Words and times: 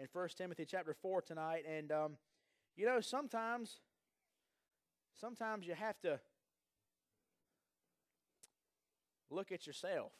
in 0.00 0.08
1 0.10 0.28
Timothy 0.36 0.64
chapter 0.64 0.94
4 0.94 1.20
tonight. 1.22 1.64
And, 1.70 1.92
um, 1.92 2.16
you 2.74 2.86
know, 2.86 3.00
sometimes, 3.00 3.80
sometimes 5.20 5.66
you 5.66 5.74
have 5.74 6.00
to 6.00 6.18
look 9.30 9.52
at 9.52 9.66
yourself. 9.66 10.12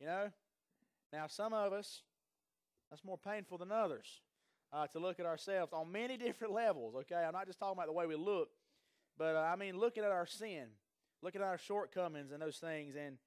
You 0.00 0.06
know? 0.06 0.28
Now, 1.12 1.26
some 1.26 1.52
of 1.52 1.72
us, 1.72 2.02
that's 2.88 3.04
more 3.04 3.18
painful 3.18 3.58
than 3.58 3.72
others 3.72 4.20
uh, 4.72 4.86
to 4.88 5.00
look 5.00 5.18
at 5.18 5.26
ourselves 5.26 5.72
on 5.72 5.90
many 5.90 6.16
different 6.26 6.52
levels, 6.52 6.94
okay? 6.94 7.24
I'm 7.26 7.32
not 7.32 7.46
just 7.46 7.58
talking 7.58 7.76
about 7.76 7.86
the 7.86 7.92
way 7.92 8.06
we 8.06 8.14
look, 8.14 8.50
but 9.18 9.34
uh, 9.34 9.40
I 9.40 9.56
mean 9.56 9.76
looking 9.76 10.04
at 10.04 10.12
our 10.12 10.26
sin, 10.26 10.66
looking 11.20 11.40
at 11.40 11.48
our 11.48 11.58
shortcomings 11.58 12.30
and 12.30 12.40
those 12.40 12.58
things. 12.58 12.94
And, 12.94 13.18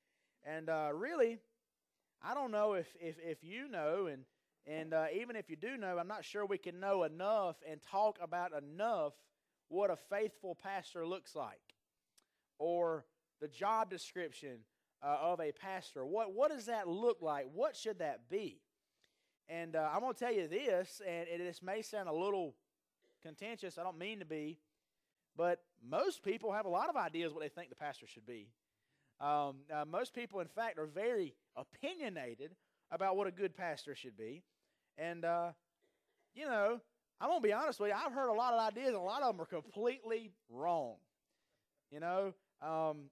and 0.45 0.69
uh, 0.69 0.91
really, 0.93 1.39
I 2.21 2.33
don't 2.33 2.51
know 2.51 2.73
if, 2.73 2.87
if, 3.01 3.17
if 3.21 3.43
you 3.43 3.67
know, 3.67 4.07
and, 4.07 4.23
and 4.65 4.93
uh, 4.93 5.05
even 5.13 5.35
if 5.35 5.49
you 5.49 5.55
do 5.55 5.77
know, 5.77 5.97
I'm 5.97 6.07
not 6.07 6.23
sure 6.23 6.45
we 6.45 6.57
can 6.57 6.79
know 6.79 7.03
enough 7.03 7.57
and 7.69 7.81
talk 7.81 8.17
about 8.21 8.51
enough 8.53 9.13
what 9.67 9.89
a 9.89 9.95
faithful 9.95 10.55
pastor 10.55 11.05
looks 11.05 11.35
like 11.35 11.59
or 12.59 13.05
the 13.41 13.47
job 13.47 13.89
description 13.89 14.59
uh, 15.01 15.17
of 15.21 15.41
a 15.41 15.51
pastor. 15.51 16.05
What, 16.05 16.33
what 16.33 16.51
does 16.51 16.67
that 16.67 16.87
look 16.87 17.21
like? 17.21 17.47
What 17.53 17.75
should 17.75 17.99
that 17.99 18.29
be? 18.29 18.61
And 19.49 19.75
uh, 19.75 19.89
I'm 19.93 19.99
going 19.99 20.13
to 20.13 20.19
tell 20.19 20.33
you 20.33 20.47
this, 20.47 21.01
and 21.05 21.27
it, 21.27 21.39
this 21.39 21.61
may 21.61 21.81
sound 21.81 22.07
a 22.07 22.13
little 22.13 22.55
contentious. 23.21 23.77
I 23.77 23.83
don't 23.83 23.97
mean 23.97 24.19
to 24.19 24.25
be, 24.25 24.59
but 25.35 25.59
most 25.85 26.23
people 26.23 26.53
have 26.53 26.65
a 26.65 26.69
lot 26.69 26.89
of 26.89 26.95
ideas 26.95 27.33
what 27.33 27.41
they 27.41 27.49
think 27.49 27.69
the 27.69 27.75
pastor 27.75 28.07
should 28.07 28.25
be. 28.25 28.47
Um, 29.19 29.57
uh, 29.73 29.83
most 29.85 30.13
people, 30.13 30.39
in 30.39 30.47
fact, 30.47 30.79
are 30.79 30.85
very 30.85 31.33
opinionated 31.57 32.55
about 32.91 33.17
what 33.17 33.27
a 33.27 33.31
good 33.31 33.55
pastor 33.55 33.95
should 33.95 34.17
be. 34.17 34.43
And, 34.97 35.25
uh, 35.25 35.51
you 36.35 36.45
know, 36.45 36.79
I'm 37.19 37.29
going 37.29 37.41
to 37.41 37.47
be 37.47 37.53
honest 37.53 37.79
with 37.79 37.89
you, 37.89 37.95
I've 37.95 38.13
heard 38.13 38.29
a 38.29 38.33
lot 38.33 38.53
of 38.53 38.59
ideas, 38.59 38.89
and 38.89 38.97
a 38.97 39.01
lot 39.01 39.21
of 39.21 39.35
them 39.35 39.41
are 39.41 39.45
completely 39.45 40.31
wrong. 40.49 40.95
You 41.91 41.99
know, 41.99 42.33
um, 42.61 43.09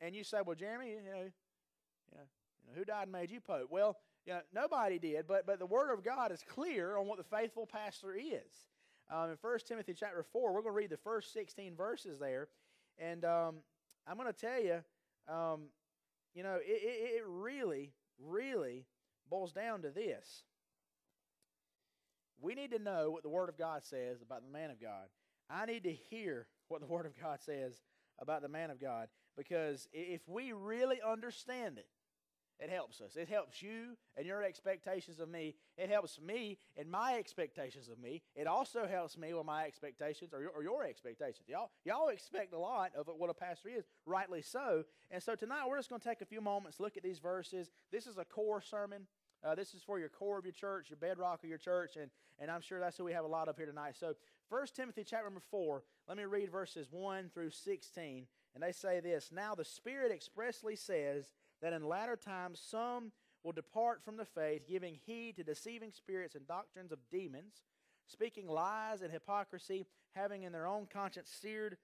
and 0.00 0.14
you 0.14 0.24
say, 0.24 0.38
well, 0.44 0.56
Jeremy, 0.56 0.90
you 0.90 0.96
know, 0.96 1.22
you 1.22 2.16
know, 2.16 2.24
you 2.62 2.72
know 2.72 2.78
who 2.78 2.84
died 2.84 3.04
and 3.04 3.12
made 3.12 3.30
you 3.30 3.40
pope? 3.40 3.68
Well, 3.70 3.96
you 4.26 4.32
know, 4.32 4.40
nobody 4.52 4.98
did, 4.98 5.26
but, 5.26 5.46
but 5.46 5.58
the 5.58 5.66
Word 5.66 5.92
of 5.92 6.02
God 6.02 6.32
is 6.32 6.42
clear 6.48 6.96
on 6.96 7.06
what 7.06 7.18
the 7.18 7.24
faithful 7.24 7.66
pastor 7.66 8.14
is. 8.14 8.66
Um, 9.10 9.30
in 9.30 9.36
1 9.40 9.58
Timothy 9.68 9.94
chapter 9.94 10.22
4, 10.22 10.52
we're 10.52 10.62
going 10.62 10.72
to 10.72 10.76
read 10.76 10.90
the 10.90 10.96
first 10.96 11.32
16 11.32 11.76
verses 11.76 12.18
there. 12.18 12.48
And 12.98 13.24
um, 13.24 13.56
I'm 14.06 14.16
going 14.16 14.32
to 14.32 14.38
tell 14.38 14.60
you, 14.60 14.80
um, 15.28 15.62
you 16.34 16.42
know, 16.42 16.56
it, 16.56 16.82
it, 16.82 17.16
it 17.16 17.22
really, 17.26 17.92
really 18.18 18.86
boils 19.28 19.52
down 19.52 19.82
to 19.82 19.90
this. 19.90 20.44
We 22.44 22.54
need 22.54 22.72
to 22.72 22.78
know 22.78 23.10
what 23.10 23.22
the 23.22 23.30
Word 23.30 23.48
of 23.48 23.56
God 23.56 23.84
says 23.84 24.20
about 24.20 24.42
the 24.44 24.52
man 24.52 24.70
of 24.70 24.78
God. 24.78 25.08
I 25.48 25.64
need 25.64 25.84
to 25.84 25.92
hear 25.92 26.46
what 26.68 26.82
the 26.82 26.86
Word 26.86 27.06
of 27.06 27.18
God 27.18 27.40
says 27.40 27.80
about 28.20 28.42
the 28.42 28.50
man 28.50 28.70
of 28.70 28.78
God 28.78 29.08
because 29.34 29.88
if 29.94 30.20
we 30.28 30.52
really 30.52 31.00
understand 31.02 31.78
it, 31.78 31.86
it 32.60 32.68
helps 32.68 33.00
us. 33.00 33.16
It 33.16 33.28
helps 33.28 33.62
you 33.62 33.96
and 34.14 34.26
your 34.26 34.44
expectations 34.44 35.20
of 35.20 35.28
me. 35.30 35.54
It 35.78 35.88
helps 35.88 36.20
me 36.20 36.58
and 36.76 36.88
my 36.88 37.14
expectations 37.14 37.88
of 37.88 37.98
me. 37.98 38.22
It 38.36 38.46
also 38.46 38.86
helps 38.86 39.16
me 39.16 39.32
with 39.32 39.46
my 39.46 39.64
expectations 39.64 40.32
or 40.34 40.42
your, 40.42 40.50
or 40.50 40.62
your 40.62 40.84
expectations. 40.84 41.48
Y'all, 41.48 41.70
y'all 41.84 42.08
expect 42.08 42.52
a 42.52 42.58
lot 42.58 42.92
of 42.94 43.08
what 43.16 43.30
a 43.30 43.34
pastor 43.34 43.70
is, 43.70 43.86
rightly 44.04 44.42
so. 44.42 44.84
And 45.10 45.22
so 45.22 45.34
tonight 45.34 45.64
we're 45.66 45.78
just 45.78 45.88
going 45.88 46.00
to 46.00 46.08
take 46.08 46.20
a 46.20 46.26
few 46.26 46.42
moments, 46.42 46.78
look 46.78 46.98
at 46.98 47.02
these 47.02 47.20
verses. 47.20 47.70
This 47.90 48.06
is 48.06 48.18
a 48.18 48.24
core 48.24 48.60
sermon. 48.60 49.06
Uh, 49.44 49.54
this 49.54 49.74
is 49.74 49.82
for 49.82 49.98
your 49.98 50.08
core 50.08 50.38
of 50.38 50.44
your 50.44 50.52
church, 50.52 50.88
your 50.88 50.96
bedrock 50.96 51.42
of 51.42 51.48
your 51.48 51.58
church, 51.58 51.96
and, 51.96 52.10
and 52.38 52.50
I'm 52.50 52.62
sure 52.62 52.80
that's 52.80 52.96
who 52.96 53.04
we 53.04 53.12
have 53.12 53.26
a 53.26 53.28
lot 53.28 53.48
of 53.48 53.56
here 53.56 53.66
tonight. 53.66 53.94
So 53.98 54.14
1 54.48 54.66
Timothy 54.74 55.04
chapter 55.04 55.26
number 55.26 55.42
4, 55.50 55.82
let 56.08 56.16
me 56.16 56.24
read 56.24 56.50
verses 56.50 56.88
1 56.90 57.30
through 57.34 57.50
16. 57.50 58.26
And 58.54 58.62
they 58.62 58.72
say 58.72 59.00
this 59.00 59.30
Now 59.30 59.54
the 59.54 59.64
Spirit 59.64 60.12
expressly 60.12 60.76
says 60.76 61.30
that 61.60 61.74
in 61.74 61.86
latter 61.86 62.16
times 62.16 62.62
some 62.64 63.12
will 63.42 63.52
depart 63.52 64.02
from 64.02 64.16
the 64.16 64.24
faith, 64.24 64.66
giving 64.66 64.98
heed 65.04 65.36
to 65.36 65.44
deceiving 65.44 65.92
spirits 65.92 66.34
and 66.34 66.46
doctrines 66.46 66.90
of 66.90 66.98
demons, 67.10 67.62
speaking 68.06 68.48
lies 68.48 69.02
and 69.02 69.12
hypocrisy, 69.12 69.84
having 70.14 70.44
in 70.44 70.52
their 70.52 70.66
own 70.66 70.86
conscience 70.90 71.30
seared 71.30 71.76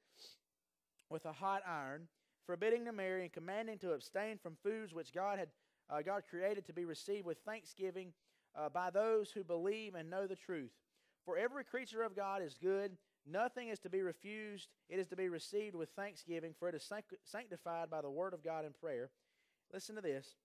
with 1.11 1.27
a 1.27 1.33
hot 1.33 1.61
iron, 1.69 2.09
forbidding 2.47 2.87
to 2.87 2.93
marry 2.93 3.23
and 3.23 3.33
commanding 3.33 3.77
to 3.79 3.93
abstain 3.93 4.39
from 4.39 4.57
foods 4.63 4.95
which 4.95 5.13
God 5.13 5.39
had 5.39 5.49
uh, 5.91 6.03
God 6.03 6.23
created 6.29 6.67
to 6.67 6.73
be 6.73 6.85
received 6.85 7.27
with 7.27 7.39
thanksgiving 7.45 8.13
uh, 8.57 8.69
by 8.69 8.91
those 8.91 9.31
who 9.31 9.45
believe 9.45 9.95
and 9.95 10.11
know 10.11 10.27
the 10.27 10.37
truth. 10.37 10.73
For 11.25 11.37
every 11.37 11.65
creature 11.65 12.03
of 12.03 12.17
God 12.17 12.43
is 12.43 12.57
good 12.61 12.93
Nothing 13.27 13.69
is 13.69 13.79
to 13.81 13.91
be 13.91 14.03
refused, 14.03 14.69
it 14.89 14.99
is 14.99 15.07
to 15.09 15.17
be 15.17 15.29
received 15.29 15.75
with 15.75 15.91
thanksgiving, 15.91 16.55
for 16.59 16.69
it 16.69 16.75
is 16.75 16.91
sanctified 17.25 17.91
by 17.91 18.01
the 18.01 18.11
word 18.11 18.35
of 18.35 18.43
God 18.43 18.65
and 18.65 18.75
prayer. 18.75 19.11
Listen 19.73 19.95
to 19.97 20.01
this. 20.01 20.37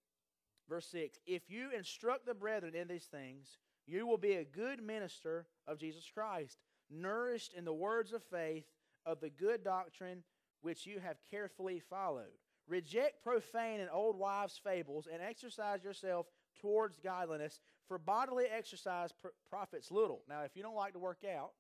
Verse 0.68 0.88
6 0.92 1.20
If 1.26 1.44
you 1.50 1.72
instruct 1.72 2.26
the 2.26 2.34
brethren 2.34 2.76
in 2.76 2.88
these 2.88 3.06
things, 3.06 3.58
you 3.88 4.06
will 4.06 4.18
be 4.18 4.34
a 4.34 4.44
good 4.44 4.82
minister 4.82 5.48
of 5.68 5.80
Jesus 5.80 6.10
Christ, 6.14 6.58
nourished 6.90 7.54
in 7.54 7.66
the 7.66 7.74
words 7.74 8.14
of 8.14 8.24
faith 8.24 8.66
of 9.06 9.20
the 9.20 9.30
good 9.30 9.64
doctrine 9.64 10.24
which 10.62 10.86
you 10.86 11.00
have 11.00 11.18
carefully 11.30 11.80
followed. 11.80 12.40
Reject 12.68 13.24
profane 13.24 13.80
and 13.80 13.90
old 13.92 14.18
wives' 14.18 14.60
fables 14.64 15.08
and 15.12 15.22
exercise 15.22 15.84
yourself 15.84 16.28
towards 16.60 16.98
godliness, 17.00 17.60
for 17.88 18.00
bodily 18.00 18.46
exercise 18.46 19.12
profits 19.50 19.92
little. 19.92 20.22
Now, 20.28 20.42
if 20.44 20.56
you 20.56 20.64
don't 20.64 20.76
like 20.76 20.94
to 20.94 21.00
work 21.00 21.20
out, 21.24 21.52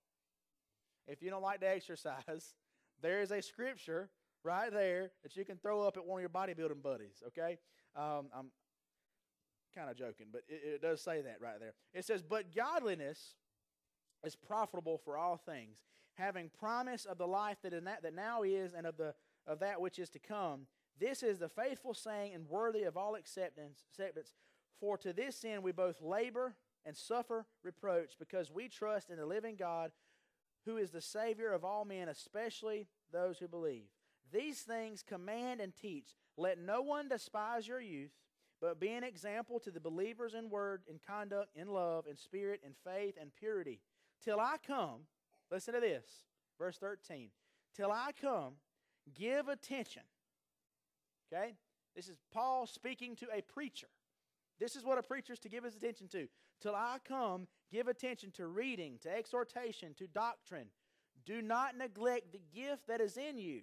if 1.07 1.21
you 1.21 1.29
don't 1.29 1.44
like 1.44 1.59
to 1.59 1.69
exercise, 1.69 2.55
there 3.01 3.21
is 3.21 3.31
a 3.31 3.41
scripture 3.41 4.09
right 4.44 4.71
there 4.71 5.11
that 5.23 5.35
you 5.35 5.45
can 5.45 5.57
throw 5.57 5.81
up 5.81 5.97
at 5.97 6.05
one 6.05 6.19
of 6.19 6.21
your 6.21 6.29
bodybuilding 6.29 6.81
buddies, 6.81 7.21
okay? 7.27 7.57
Um, 7.95 8.27
I'm 8.35 8.51
kind 9.75 9.89
of 9.89 9.97
joking, 9.97 10.27
but 10.31 10.41
it, 10.47 10.75
it 10.75 10.81
does 10.81 11.01
say 11.01 11.21
that 11.21 11.38
right 11.41 11.59
there. 11.59 11.73
It 11.94 12.05
says, 12.05 12.23
But 12.23 12.55
godliness 12.55 13.35
is 14.23 14.35
profitable 14.35 14.99
for 15.03 15.17
all 15.17 15.38
things, 15.38 15.77
having 16.15 16.49
promise 16.59 17.05
of 17.05 17.17
the 17.17 17.27
life 17.27 17.57
that, 17.63 17.71
that, 17.71 18.03
that 18.03 18.15
now 18.15 18.44
is 18.44 18.73
and 18.73 18.88
of, 18.88 18.97
the, 18.97 19.13
of 19.45 19.59
that 19.59 19.81
which 19.81 19.99
is 19.99 20.09
to 20.11 20.19
come. 20.19 20.61
This 21.00 21.23
is 21.23 21.39
the 21.39 21.50
faithful 21.50 21.94
saying 21.94 22.33
and 22.33 22.50
worthy 22.50 22.83
of 22.83 22.95
all 22.97 23.16
acceptance. 23.16 23.83
For 24.79 24.97
to 24.97 25.13
this 25.13 25.44
end 25.44 25.63
we 25.63 25.72
both 25.72 26.01
labor 26.01 26.56
and 26.85 26.95
suffer 26.95 27.45
reproach, 27.63 28.13
because 28.19 28.51
we 28.51 28.69
trust 28.69 29.09
in 29.09 29.17
the 29.17 29.25
living 29.25 29.56
God 29.56 29.91
who 30.66 30.78
is 30.78 30.91
the 30.91 31.01
Savior 31.01 31.51
of 31.51 31.63
all 31.63 31.85
men, 31.85 32.09
especially 32.09 32.88
those 33.11 33.39
who 33.39 33.47
believe. 33.47 33.85
These 34.31 34.61
things 34.61 35.03
command 35.03 35.61
and 35.61 35.73
teach. 35.75 36.16
Let 36.38 36.59
no 36.59 36.81
one 36.81 37.07
despise 37.07 37.67
your 37.67 37.81
youth, 37.81 38.12
but 38.62 38.79
be 38.79 38.89
an 38.89 39.03
example 39.03 39.59
to 39.59 39.72
the 39.72 39.79
believers 39.79 40.33
in 40.33 40.50
word, 40.50 40.83
in 40.88 41.00
conduct, 41.06 41.50
in 41.56 41.67
love, 41.67 42.06
in 42.09 42.17
spirit, 42.17 42.62
in 42.66 42.73
faith, 42.83 43.16
and 43.19 43.31
purity. 43.35 43.79
Till 44.23 44.39
I 44.39 44.56
come, 44.66 45.01
listen 45.51 45.73
to 45.73 45.79
this, 45.79 46.06
verse 46.57 46.77
13. 46.77 47.29
Till 47.75 47.91
I 47.91 48.12
come, 48.19 48.53
give 49.13 49.47
attention. 49.47 50.03
Okay? 51.31 51.56
This 51.96 52.09
is 52.09 52.18
Paul 52.34 52.68
speaking 52.68 53.16
to 53.18 53.28
a 53.34 53.41
preacher. 53.41 53.88
This 54.59 54.75
is 54.75 54.84
what 54.84 54.97
a 54.97 55.03
preacher 55.03 55.34
is 55.34 55.40
to 55.40 55.50
give 55.50 55.63
his 55.63 55.75
attention 55.75 56.08
to. 56.09 56.28
Till 56.62 56.75
I 56.75 56.97
come, 57.06 57.47
give 57.72 57.88
attention 57.88 58.31
to 58.31 58.47
reading, 58.47 58.97
to 59.02 59.16
exhortation, 59.16 59.94
to 59.96 60.08
doctrine. 60.08 60.68
Do 61.25 61.41
not 61.41 61.78
neglect 61.78 62.31
the 62.31 62.41
gift 62.53 62.88
that 62.88 63.02
is 63.02 63.18
in 63.18 63.38
you, 63.38 63.62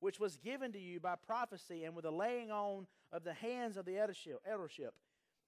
which 0.00 0.20
was 0.20 0.36
given 0.36 0.72
to 0.72 0.78
you 0.78 1.00
by 1.00 1.14
prophecy 1.16 1.84
and 1.84 1.94
with 1.94 2.04
the 2.04 2.10
laying 2.10 2.50
on 2.50 2.86
of 3.12 3.24
the 3.24 3.32
hands 3.32 3.76
of 3.76 3.86
the 3.86 3.98
eldership. 3.98 4.94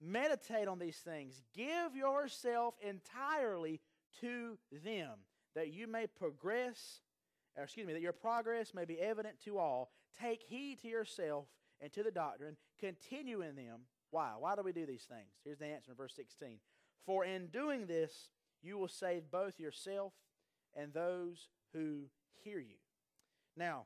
Meditate 0.01 0.69
on 0.69 0.79
these 0.79 0.99
things. 0.99 1.43
Give 1.55 1.95
yourself 1.95 2.75
entirely 2.81 3.81
to 4.21 4.59
them, 4.85 5.19
that 5.55 5.73
you 5.73 5.87
may 5.87 6.07
progress, 6.07 7.01
or 7.57 7.65
excuse 7.65 7.87
me, 7.87 7.93
that 7.93 8.03
your 8.03 8.13
progress 8.13 8.73
may 8.75 8.85
be 8.85 8.99
evident 9.01 9.41
to 9.45 9.59
all. 9.59 9.91
Take 10.21 10.43
heed 10.43 10.81
to 10.83 10.89
yourself 10.89 11.47
and 11.81 11.93
to 11.93 12.03
the 12.03 12.11
doctrine. 12.11 12.57
Continue 12.81 13.43
in 13.43 13.57
them 13.57 13.81
why? 14.11 14.33
Why 14.39 14.55
do 14.55 14.63
we 14.63 14.73
do 14.73 14.87
these 14.87 15.05
things? 15.05 15.29
Here's 15.45 15.59
the 15.59 15.67
answer 15.67 15.91
in 15.91 15.97
verse 15.97 16.15
16. 16.15 16.59
For 17.05 17.25
in 17.25 17.49
doing 17.49 17.87
this, 17.87 18.31
you 18.63 18.79
will 18.79 18.89
save 18.89 19.31
both 19.31 19.61
yourself 19.61 20.13
and 20.75 20.93
those 20.93 21.49
who 21.73 22.05
hear 22.43 22.59
you. 22.59 22.77
Now, 23.57 23.85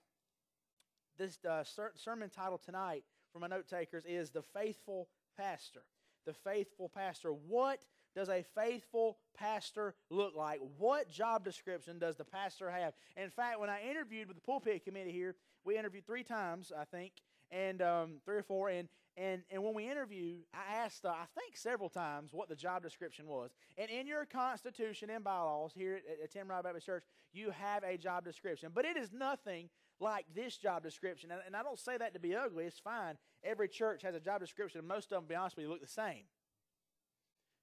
this 1.18 1.38
uh, 1.48 1.64
sermon 1.96 2.30
title 2.30 2.58
tonight 2.58 3.04
for 3.32 3.38
my 3.38 3.46
note 3.46 3.68
takers 3.68 4.04
is 4.06 4.30
The 4.30 4.42
Faithful 4.42 5.08
Pastor. 5.36 5.82
The 6.26 6.32
Faithful 6.32 6.88
Pastor. 6.88 7.30
What 7.30 7.84
does 8.14 8.28
a 8.28 8.44
faithful 8.54 9.18
pastor 9.36 9.94
look 10.10 10.34
like? 10.34 10.60
What 10.78 11.08
job 11.08 11.44
description 11.44 11.98
does 11.98 12.16
the 12.16 12.24
pastor 12.24 12.70
have? 12.70 12.92
In 13.16 13.30
fact, 13.30 13.60
when 13.60 13.70
I 13.70 13.82
interviewed 13.88 14.26
with 14.26 14.36
the 14.36 14.42
pulpit 14.42 14.84
committee 14.84 15.12
here, 15.12 15.36
we 15.64 15.76
interviewed 15.76 16.06
three 16.06 16.24
times, 16.24 16.72
I 16.76 16.84
think, 16.84 17.12
and 17.50 17.82
um, 17.82 18.20
three 18.24 18.36
or 18.36 18.42
four, 18.42 18.68
and 18.68 18.88
and 19.16 19.42
and 19.50 19.62
when 19.62 19.74
we 19.74 19.90
interview, 19.90 20.36
I 20.54 20.76
asked, 20.76 21.04
uh, 21.04 21.10
I 21.10 21.26
think 21.38 21.56
several 21.56 21.88
times, 21.88 22.32
what 22.32 22.48
the 22.48 22.56
job 22.56 22.82
description 22.82 23.26
was. 23.26 23.50
And 23.76 23.90
in 23.90 24.06
your 24.06 24.24
constitution 24.24 25.10
and 25.10 25.24
bylaws 25.24 25.72
here 25.74 25.96
at, 25.96 26.24
at 26.24 26.30
Tim 26.32 26.48
Wright 26.48 26.62
Baptist 26.62 26.86
Church, 26.86 27.04
you 27.32 27.50
have 27.50 27.82
a 27.82 27.96
job 27.96 28.24
description, 28.24 28.70
but 28.74 28.84
it 28.84 28.96
is 28.96 29.12
nothing 29.12 29.68
like 29.98 30.26
this 30.34 30.56
job 30.56 30.82
description. 30.82 31.30
And, 31.30 31.40
and 31.46 31.56
I 31.56 31.62
don't 31.62 31.78
say 31.78 31.96
that 31.98 32.14
to 32.14 32.20
be 32.20 32.34
ugly; 32.34 32.64
it's 32.64 32.78
fine. 32.78 33.16
Every 33.42 33.68
church 33.68 34.02
has 34.02 34.14
a 34.14 34.20
job 34.20 34.40
description, 34.40 34.78
and 34.78 34.88
most 34.88 35.12
of 35.12 35.16
them, 35.16 35.24
be 35.28 35.34
honest 35.34 35.56
with 35.56 35.64
you, 35.64 35.70
look 35.70 35.80
the 35.80 35.88
same. 35.88 36.24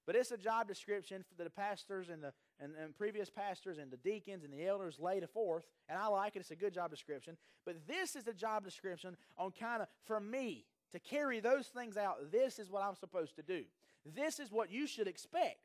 But 0.06 0.16
it's 0.16 0.30
a 0.30 0.38
job 0.38 0.68
description 0.68 1.22
for 1.36 1.44
the 1.44 1.50
pastors 1.50 2.08
and 2.08 2.22
the 2.22 2.32
and, 2.60 2.72
and, 2.82 2.96
previous 2.96 3.30
pastors 3.30 3.78
and 3.78 3.90
the 3.90 3.96
deacons 3.96 4.44
and 4.44 4.52
the 4.52 4.66
elders 4.66 4.98
laid 4.98 5.22
it 5.22 5.30
forth, 5.30 5.64
and 5.88 5.98
I 5.98 6.06
like 6.08 6.34
it. 6.36 6.40
It's 6.40 6.50
a 6.50 6.56
good 6.56 6.74
job 6.74 6.90
description. 6.90 7.36
But 7.64 7.86
this 7.86 8.16
is 8.16 8.24
the 8.24 8.32
job 8.32 8.64
description 8.64 9.16
on 9.36 9.52
kind 9.52 9.82
of 9.82 9.88
for 10.04 10.20
me 10.20 10.64
to 10.92 10.98
carry 10.98 11.40
those 11.40 11.66
things 11.66 11.96
out. 11.96 12.32
This 12.32 12.58
is 12.58 12.70
what 12.70 12.82
I'm 12.82 12.96
supposed 12.96 13.36
to 13.36 13.42
do. 13.42 13.64
This 14.04 14.40
is 14.40 14.50
what 14.50 14.70
you 14.70 14.86
should 14.86 15.06
expect. 15.06 15.60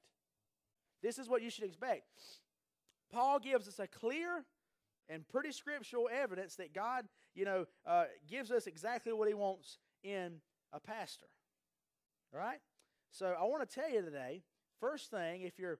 This 1.02 1.18
is 1.18 1.28
what 1.28 1.42
you 1.42 1.50
should 1.50 1.64
expect. 1.64 2.04
Paul 3.12 3.40
gives 3.40 3.68
us 3.68 3.80
a 3.80 3.88
clear 3.88 4.44
and 5.10 5.28
pretty 5.28 5.52
scriptural 5.52 6.10
evidence 6.12 6.56
that 6.56 6.74
God, 6.74 7.06
you 7.36 7.46
know, 7.46 7.66
uh, 7.86 8.06
gives 8.30 8.52
us 8.52 8.68
exactly 8.68 9.14
what 9.14 9.28
He 9.28 9.34
wants 9.34 9.78
in 10.04 10.42
a 10.72 10.80
pastor. 10.80 11.28
All 12.34 12.40
right. 12.40 12.60
So 13.12 13.36
I 13.40 13.44
want 13.44 13.68
to 13.68 13.76
tell 13.76 13.90
you 13.90 14.02
today, 14.02 14.42
first 14.80 15.12
thing, 15.12 15.42
if 15.42 15.60
you're 15.60 15.80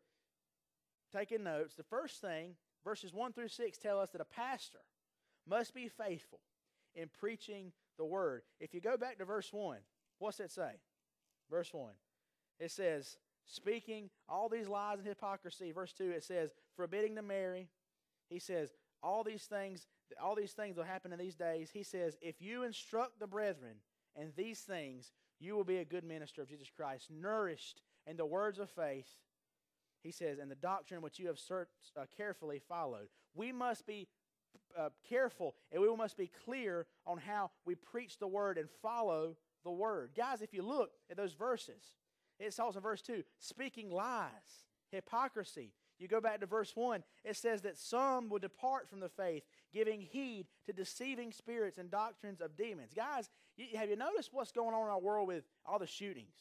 taking 1.16 1.44
notes, 1.44 1.76
the 1.76 1.84
first 1.84 2.20
thing, 2.22 2.56
verses 2.84 3.14
1 3.14 3.34
through 3.34 3.48
6 3.50 3.78
tell 3.78 4.00
us 4.00 4.10
that 4.12 4.22
a 4.22 4.26
pastor 4.26 4.80
must 5.48 5.74
be 5.74 5.88
faithful 5.88 6.40
in 6.96 7.10
preaching 7.20 7.72
the 7.98 8.06
word. 8.06 8.44
If 8.60 8.74
you 8.74 8.82
go 8.82 8.98
back 8.98 9.18
to 9.20 9.26
verse 9.26 9.52
1, 9.52 9.78
what's 10.20 10.40
it 10.40 10.52
say? 10.52 10.80
Verse 11.50 11.74
1. 11.74 11.92
It 12.60 12.72
says, 12.72 13.18
speaking 13.46 14.10
all 14.30 14.50
these 14.50 14.68
lies 14.68 15.00
and 15.00 15.08
hypocrisy. 15.08 15.72
Verse 15.72 15.94
2, 15.94 16.12
it 16.12 16.24
says, 16.24 16.52
forbidding 16.76 17.16
to 17.16 17.22
marry. 17.22 17.70
He 18.30 18.40
says, 18.40 18.70
all 19.02 19.24
these 19.24 19.44
things, 19.44 19.88
all 20.22 20.36
these 20.36 20.54
things 20.54 20.78
will 20.78 20.84
happen 20.84 21.12
in 21.12 21.20
these 21.20 21.36
days. 21.36 21.70
He 21.72 21.84
says, 21.84 22.18
if 22.22 22.42
you 22.42 22.64
instruct 22.64 23.20
the 23.20 23.28
brethren 23.28 23.76
in 24.16 24.32
these 24.36 24.62
things, 24.62 25.12
you 25.40 25.56
will 25.56 25.66
be 25.66 25.78
a 25.78 25.86
good 25.86 26.06
minister 26.06 26.42
of 26.42 26.48
Jesus 26.48 26.70
Christ, 26.76 27.10
nourished 27.12 27.82
in 28.08 28.18
the 28.18 28.26
words 28.26 28.60
of 28.60 28.70
faith. 28.70 29.18
He 30.04 30.12
says, 30.12 30.38
and 30.40 30.52
the 30.52 30.56
doctrine 30.56 31.02
which 31.02 31.18
you 31.18 31.28
have 31.28 31.40
uh, 31.50 32.02
carefully 32.16 32.60
followed. 32.68 33.08
We 33.34 33.52
must 33.52 33.88
be 33.88 34.08
uh, 34.78 34.90
careful 35.08 35.56
and 35.72 35.82
we 35.82 35.96
must 35.96 36.18
be 36.18 36.30
clear 36.46 36.86
on 37.06 37.18
how 37.18 37.52
we 37.66 37.76
preach 37.76 38.20
the 38.20 38.28
word 38.28 38.58
and 38.58 38.70
follow 38.82 39.36
the 39.64 39.72
word. 39.72 40.12
Guys, 40.16 40.42
if 40.42 40.54
you 40.54 40.62
look 40.62 40.92
at 41.10 41.18
those 41.18 41.34
verses, 41.34 41.96
it 42.40 42.56
tells 42.56 42.76
in 42.76 42.82
verse 42.82 43.02
2 43.02 43.24
speaking 43.40 43.90
lies, 43.90 44.66
hypocrisy. 44.92 45.72
You 46.00 46.08
go 46.08 46.20
back 46.20 46.42
to 46.42 46.48
verse 46.48 46.76
1, 46.76 47.04
it 47.24 47.38
says 47.38 47.62
that 47.62 47.78
some 47.78 48.28
will 48.28 48.40
depart 48.40 48.90
from 48.90 49.00
the 49.00 49.10
faith, 49.10 49.44
giving 49.72 50.02
heed 50.02 50.48
to 50.66 50.74
deceiving 50.74 51.32
spirits 51.32 51.78
and 51.78 51.90
doctrines 51.90 52.42
of 52.42 52.58
demons. 52.58 52.94
Guys, 52.94 53.30
you, 53.56 53.78
have 53.78 53.90
you 53.90 53.96
noticed 53.96 54.32
what's 54.34 54.52
going 54.52 54.74
on 54.74 54.84
in 54.84 54.90
our 54.90 55.00
world 55.00 55.28
with 55.28 55.46
all 55.66 55.80
the 55.80 55.88
shootings? 55.88 56.36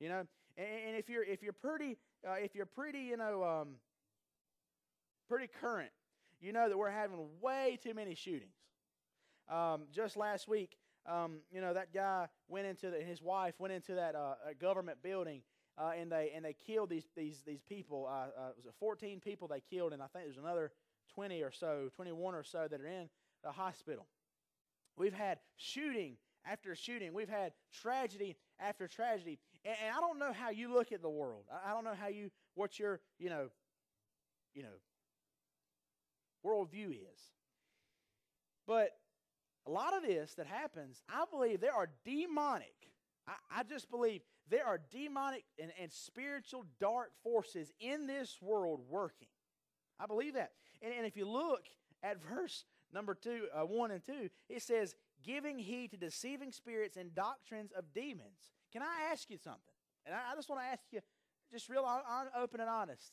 You 0.00 0.08
know, 0.08 0.26
and, 0.58 0.66
and 0.88 0.96
if 0.96 1.08
you're 1.08 1.24
if 1.24 1.42
you're 1.42 1.52
pretty 1.52 1.96
uh, 2.28 2.34
if 2.34 2.54
you're 2.54 2.66
pretty 2.66 3.00
you 3.00 3.16
know 3.16 3.44
um, 3.44 3.68
pretty 5.28 5.48
current, 5.60 5.90
you 6.40 6.52
know 6.52 6.68
that 6.68 6.76
we're 6.76 6.90
having 6.90 7.18
way 7.40 7.78
too 7.82 7.94
many 7.94 8.14
shootings. 8.14 8.54
Um, 9.50 9.82
just 9.92 10.16
last 10.16 10.48
week, 10.48 10.76
um, 11.06 11.38
you 11.52 11.60
know 11.60 11.74
that 11.74 11.92
guy 11.92 12.28
went 12.48 12.66
into 12.66 12.90
the, 12.90 12.98
his 12.98 13.22
wife 13.22 13.54
went 13.58 13.72
into 13.72 13.94
that 13.94 14.14
uh, 14.14 14.34
government 14.60 14.98
building 15.02 15.42
uh, 15.78 15.92
and 15.98 16.10
they 16.10 16.30
and 16.34 16.44
they 16.44 16.54
killed 16.66 16.90
these 16.90 17.06
these 17.16 17.42
these 17.46 17.62
people. 17.62 18.06
Uh, 18.08 18.26
uh, 18.38 18.48
it 18.50 18.56
was 18.56 18.66
14 18.78 19.20
people 19.20 19.48
they 19.48 19.60
killed, 19.60 19.92
and 19.92 20.02
I 20.02 20.06
think 20.06 20.26
there's 20.26 20.38
another 20.38 20.72
20 21.14 21.42
or 21.42 21.50
so, 21.50 21.88
21 21.94 22.34
or 22.34 22.42
so 22.42 22.66
that 22.70 22.80
are 22.80 22.86
in 22.86 23.08
the 23.42 23.52
hospital. 23.52 24.06
We've 24.96 25.14
had 25.14 25.38
shooting 25.56 26.16
after 26.46 26.74
shooting. 26.74 27.12
We've 27.12 27.28
had 27.28 27.52
tragedy 27.72 28.36
after 28.60 28.88
tragedy. 28.88 29.38
And, 29.64 29.76
and 29.84 29.96
I 29.96 30.00
don't 30.00 30.18
know 30.18 30.32
how 30.32 30.50
you 30.50 30.72
look 30.72 30.92
at 30.92 31.02
the 31.02 31.10
world. 31.10 31.44
I, 31.50 31.70
I, 31.70 31.74
don't 31.74 31.84
know 31.84 31.94
how 31.98 32.08
you, 32.08 32.30
what 32.54 32.78
your, 32.78 33.00
you 33.18 33.30
know, 33.30 33.48
you 34.54 34.62
know, 34.62 34.68
worldview 36.44 36.90
is. 36.90 37.20
But 38.66 38.90
a 39.66 39.70
lot 39.70 39.96
of 39.96 40.02
this 40.02 40.34
that 40.34 40.46
happens, 40.46 41.02
I 41.08 41.24
believe 41.30 41.60
there 41.60 41.74
are 41.74 41.88
demonic. 42.04 42.74
I, 43.26 43.34
I 43.58 43.62
just 43.62 43.90
believe 43.90 44.22
there 44.50 44.66
are 44.66 44.80
demonic 44.90 45.44
and, 45.60 45.72
and 45.80 45.90
spiritual 45.90 46.64
dark 46.80 47.12
forces 47.22 47.72
in 47.80 48.06
this 48.06 48.38
world 48.40 48.80
working. 48.88 49.28
I 50.00 50.06
believe 50.06 50.34
that. 50.34 50.52
And, 50.82 50.92
and 50.92 51.06
if 51.06 51.16
you 51.16 51.28
look 51.28 51.62
at 52.02 52.22
verse 52.22 52.64
number 52.92 53.14
two, 53.14 53.46
uh, 53.54 53.64
one 53.64 53.90
and 53.90 54.04
two, 54.04 54.28
it 54.48 54.62
says, 54.62 54.94
giving 55.22 55.58
heed 55.58 55.92
to 55.92 55.96
deceiving 55.96 56.50
spirits 56.50 56.96
and 56.96 57.14
doctrines 57.14 57.70
of 57.72 57.84
demons. 57.94 58.50
Can 58.72 58.82
I 58.82 59.12
ask 59.12 59.28
you 59.30 59.36
something? 59.36 59.60
And 60.06 60.14
I, 60.14 60.32
I 60.32 60.34
just 60.34 60.48
want 60.48 60.62
to 60.62 60.66
ask 60.66 60.82
you, 60.90 61.00
just 61.52 61.68
real 61.68 61.84
on, 61.84 62.26
open 62.36 62.60
and 62.60 62.68
honest. 62.68 63.12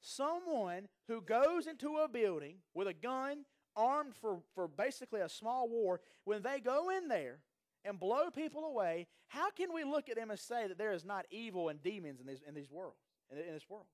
Someone 0.00 0.88
who 1.08 1.20
goes 1.20 1.66
into 1.66 1.96
a 1.98 2.08
building 2.08 2.56
with 2.74 2.88
a 2.88 2.94
gun, 2.94 3.44
armed 3.76 4.14
for, 4.20 4.38
for 4.54 4.68
basically 4.68 5.20
a 5.20 5.28
small 5.28 5.68
war, 5.68 6.00
when 6.24 6.42
they 6.42 6.60
go 6.60 6.90
in 6.90 7.08
there 7.08 7.38
and 7.84 8.00
blow 8.00 8.30
people 8.30 8.64
away, 8.64 9.06
how 9.28 9.50
can 9.50 9.72
we 9.72 9.84
look 9.84 10.08
at 10.08 10.16
them 10.16 10.30
and 10.30 10.38
say 10.38 10.66
that 10.68 10.78
there 10.78 10.92
is 10.92 11.04
not 11.04 11.26
evil 11.30 11.68
and 11.68 11.82
demons 11.82 12.20
in, 12.20 12.26
these, 12.26 12.40
in 12.46 12.54
these 12.54 12.70
worlds, 12.70 13.00
in, 13.30 13.38
in 13.38 13.52
this 13.52 13.68
world? 13.68 13.86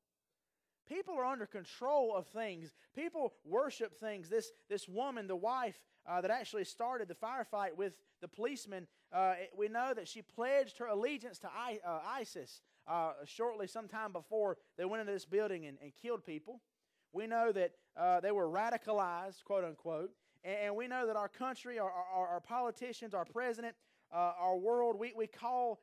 People 0.88 1.14
are 1.14 1.24
under 1.24 1.46
control 1.46 2.14
of 2.16 2.26
things. 2.26 2.72
People 2.94 3.34
worship 3.44 3.98
things. 3.98 4.28
This, 4.28 4.50
this 4.68 4.88
woman, 4.88 5.26
the 5.26 5.36
wife 5.36 5.80
uh, 6.06 6.20
that 6.20 6.30
actually 6.30 6.64
started 6.64 7.08
the 7.08 7.14
firefight 7.14 7.76
with 7.76 7.94
the 8.20 8.28
policeman, 8.28 8.86
uh, 9.12 9.34
we 9.56 9.68
know 9.68 9.92
that 9.94 10.08
she 10.08 10.22
pledged 10.22 10.78
her 10.78 10.86
allegiance 10.86 11.38
to 11.38 11.48
I, 11.48 11.78
uh, 11.86 12.00
ISIS 12.06 12.60
uh, 12.88 13.12
shortly, 13.24 13.66
sometime 13.66 14.12
before 14.12 14.56
they 14.76 14.84
went 14.84 15.00
into 15.00 15.12
this 15.12 15.24
building 15.24 15.66
and, 15.66 15.78
and 15.82 15.92
killed 16.00 16.24
people. 16.24 16.60
We 17.12 17.26
know 17.26 17.52
that 17.52 17.72
uh, 17.96 18.20
they 18.20 18.32
were 18.32 18.48
radicalized, 18.48 19.44
quote 19.44 19.64
unquote. 19.64 20.10
And, 20.44 20.56
and, 20.64 20.76
we 20.76 20.86
know 20.88 21.06
that 21.06 21.16
our 21.16 21.28
country, 21.28 21.78
our, 21.78 21.90
our, 21.90 22.28
our 22.28 22.40
politicians, 22.40 23.14
our 23.14 23.24
president, 23.24 23.74
uh, 24.12 24.32
our 24.38 24.56
world, 24.56 24.98
we, 24.98 25.12
we 25.16 25.26
call, 25.26 25.80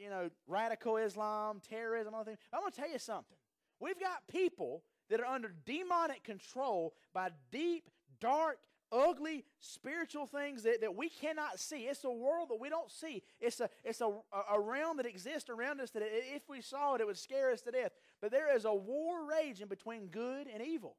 you 0.00 0.08
know, 0.10 0.30
radical 0.46 0.96
Islam, 0.96 1.60
terrorism, 1.68 2.14
all 2.14 2.24
things. 2.24 2.38
I'm 2.52 2.60
going 2.60 2.72
to 2.72 2.78
tell 2.78 2.90
you 2.90 2.98
something. 2.98 3.36
We've 3.80 3.98
got 3.98 4.26
people 4.30 4.82
that 5.10 5.20
are 5.20 5.26
under 5.26 5.52
demonic 5.64 6.24
control 6.24 6.94
by 7.12 7.30
deep, 7.50 7.90
dark, 8.20 8.58
ugly 8.92 9.44
spiritual 9.60 10.26
things 10.26 10.62
that, 10.62 10.80
that 10.80 10.94
we 10.94 11.08
cannot 11.08 11.58
see. 11.58 11.82
It's 11.82 12.04
a 12.04 12.10
world 12.10 12.50
that 12.50 12.60
we 12.60 12.68
don't 12.68 12.90
see. 12.90 13.22
It's 13.40 13.60
a 13.60 13.68
it's 13.84 14.00
a, 14.00 14.10
a 14.52 14.60
realm 14.60 14.96
that 14.98 15.06
exists 15.06 15.50
around 15.50 15.80
us 15.80 15.90
that 15.90 16.02
if 16.04 16.48
we 16.48 16.60
saw 16.60 16.94
it, 16.94 17.00
it 17.00 17.06
would 17.06 17.18
scare 17.18 17.50
us 17.52 17.60
to 17.62 17.70
death. 17.70 17.92
But 18.20 18.30
there 18.30 18.54
is 18.54 18.64
a 18.64 18.74
war 18.74 19.28
raging 19.28 19.68
between 19.68 20.06
good 20.06 20.46
and 20.52 20.62
evil. 20.62 20.96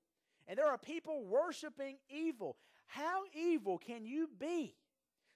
And 0.48 0.58
there 0.58 0.68
are 0.68 0.78
people 0.78 1.26
worshiping 1.26 1.98
evil. 2.10 2.58
How 2.88 3.24
evil 3.34 3.78
can 3.78 4.06
you 4.06 4.30
be 4.40 4.76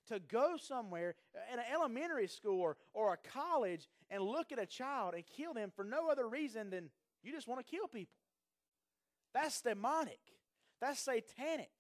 to 0.08 0.20
go 0.20 0.56
somewhere 0.58 1.16
in 1.52 1.60
an 1.60 1.66
elementary 1.74 2.28
school 2.28 2.62
or, 2.62 2.78
or 2.94 3.14
a 3.14 3.30
college 3.30 3.88
and 4.10 4.24
look 4.24 4.52
at 4.52 4.60
a 4.60 4.66
child 4.66 5.14
and 5.14 5.24
kill 5.26 5.54
them 5.54 5.72
for 5.76 5.84
no 5.84 6.10
other 6.10 6.28
reason 6.28 6.70
than 6.70 6.90
you 7.24 7.32
just 7.32 7.48
want 7.48 7.66
to 7.66 7.70
kill 7.70 7.88
people. 7.88 8.16
That's 9.34 9.62
demonic. 9.62 10.20
That's 10.80 11.00
satanic. 11.00 11.72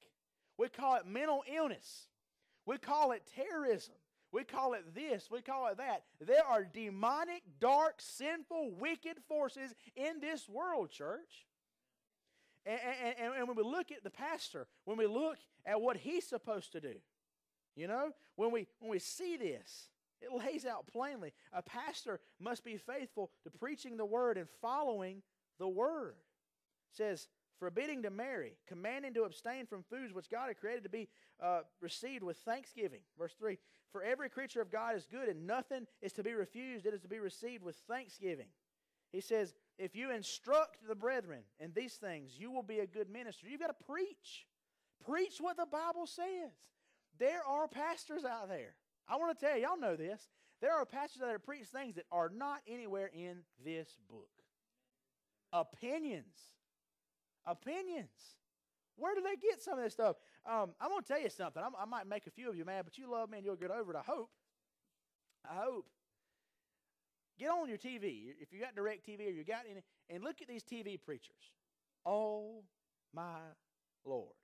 We 0.57 0.69
call 0.69 0.95
it 0.95 1.05
mental 1.05 1.43
illness. 1.51 2.07
We 2.65 2.77
call 2.77 3.12
it 3.12 3.24
terrorism. 3.36 3.95
We 4.31 4.43
call 4.43 4.74
it 4.74 4.95
this. 4.95 5.29
We 5.29 5.41
call 5.41 5.67
it 5.67 5.77
that. 5.77 6.03
There 6.19 6.45
are 6.45 6.63
demonic, 6.63 7.43
dark, 7.60 7.95
sinful, 8.00 8.71
wicked 8.79 9.17
forces 9.27 9.74
in 9.95 10.21
this 10.21 10.48
world, 10.48 10.89
church. 10.89 11.48
And, 12.65 12.79
and, 13.17 13.33
and, 13.39 13.48
when 13.48 13.57
we 13.57 13.63
look 13.63 13.91
at 13.91 14.03
the 14.03 14.12
pastor, 14.12 14.67
when 14.86 14.95
we 14.95 15.07
look 15.07 15.38
at 15.65 15.81
what 15.81 15.98
he's 15.98 16.27
supposed 16.27 16.71
to 16.74 16.79
do, 16.79 16.93
you 17.75 17.88
know, 17.88 18.12
when 18.36 18.51
we 18.51 18.67
when 18.79 18.91
we 18.91 19.00
see 19.00 19.36
this, 19.36 19.89
it 20.21 20.31
lays 20.31 20.65
out 20.65 20.86
plainly. 20.86 21.33
A 21.53 21.63
pastor 21.63 22.19
must 22.39 22.63
be 22.63 22.77
faithful 22.77 23.31
to 23.43 23.50
preaching 23.50 23.98
the 23.98 24.05
word 24.05 24.38
and 24.38 24.48
following 24.62 25.24
the 25.61 25.67
word. 25.67 26.15
Says, 26.91 27.29
forbidding 27.59 28.01
to 28.01 28.09
marry, 28.09 28.53
commanding 28.67 29.13
to 29.13 29.23
abstain 29.23 29.67
from 29.67 29.83
foods 29.83 30.13
which 30.13 30.29
God 30.29 30.47
had 30.47 30.57
created 30.57 30.83
to 30.83 30.89
be 30.89 31.07
uh, 31.41 31.61
received 31.79 32.23
with 32.23 32.37
thanksgiving. 32.37 33.01
Verse 33.17 33.33
3 33.39 33.57
For 33.91 34.03
every 34.03 34.29
creature 34.29 34.61
of 34.61 34.71
God 34.71 34.95
is 34.95 35.07
good, 35.09 35.29
and 35.29 35.47
nothing 35.47 35.85
is 36.01 36.11
to 36.13 36.23
be 36.23 36.33
refused, 36.33 36.85
it 36.85 36.93
is 36.93 37.01
to 37.01 37.07
be 37.07 37.19
received 37.19 37.63
with 37.63 37.75
thanksgiving. 37.87 38.47
He 39.11 39.21
says, 39.21 39.53
If 39.77 39.95
you 39.95 40.11
instruct 40.11 40.77
the 40.87 40.95
brethren 40.95 41.43
in 41.59 41.71
these 41.75 41.93
things, 41.93 42.31
you 42.37 42.51
will 42.51 42.63
be 42.63 42.79
a 42.79 42.87
good 42.87 43.09
minister. 43.09 43.47
You've 43.47 43.61
got 43.61 43.67
to 43.67 43.85
preach. 43.85 44.47
Preach 45.05 45.37
what 45.39 45.57
the 45.57 45.67
Bible 45.71 46.07
says. 46.07 46.51
there 47.19 47.43
are 47.47 47.67
pastors 47.67 48.25
out 48.25 48.49
there. 48.49 48.75
I 49.07 49.17
want 49.17 49.37
to 49.37 49.45
tell 49.45 49.55
you, 49.55 49.63
y'all 49.63 49.79
know 49.79 49.95
this. 49.95 50.29
There 50.61 50.73
are 50.73 50.85
pastors 50.85 51.21
that 51.21 51.45
preach 51.45 51.65
things 51.65 51.95
that 51.95 52.05
are 52.11 52.31
not 52.33 52.61
anywhere 52.67 53.09
in 53.13 53.39
this 53.63 53.97
book. 54.09 54.29
Opinions. 55.53 56.53
Opinions. 57.46 58.38
Where 58.98 59.15
do 59.15 59.22
they 59.22 59.36
get 59.36 59.62
some 59.62 59.77
of 59.77 59.84
this 59.84 59.93
stuff? 59.93 60.17
Um, 60.46 60.72
I'm 60.79 60.89
going 60.89 61.01
to 61.01 61.08
tell 61.08 61.22
you 61.22 61.29
something. 61.29 61.62
I'm, 61.63 61.74
i 61.79 61.86
might 61.86 62.08
make 62.08 62.27
a 62.27 62.31
few 62.31 62.50
of 62.50 62.55
you 62.55 62.65
mad, 62.65 62.84
but 62.86 62.98
you 62.98 63.10
love 63.12 63.29
me 63.29 63.38
and 63.38 63.46
you'll 63.46 63.55
get 63.55 63.72
over 63.72 63.91
it. 63.91 63.98
I 63.98 64.03
hope. 64.05 64.29
I 65.50 65.55
hope. 65.55 65.88
Get 67.39 67.50
on 67.50 67.67
your 67.67 67.77
TV 67.79 68.34
if 68.39 68.53
you 68.53 68.60
got 68.60 68.75
DirecTV 68.75 69.27
or 69.27 69.31
you 69.31 69.43
got 69.43 69.62
any, 69.70 69.81
and 70.10 70.24
look 70.24 70.41
at 70.41 70.48
these 70.48 70.63
TV 70.63 71.01
preachers. 71.01 71.55
Oh 72.05 72.63
my 73.15 73.39
Lord, 74.05 74.36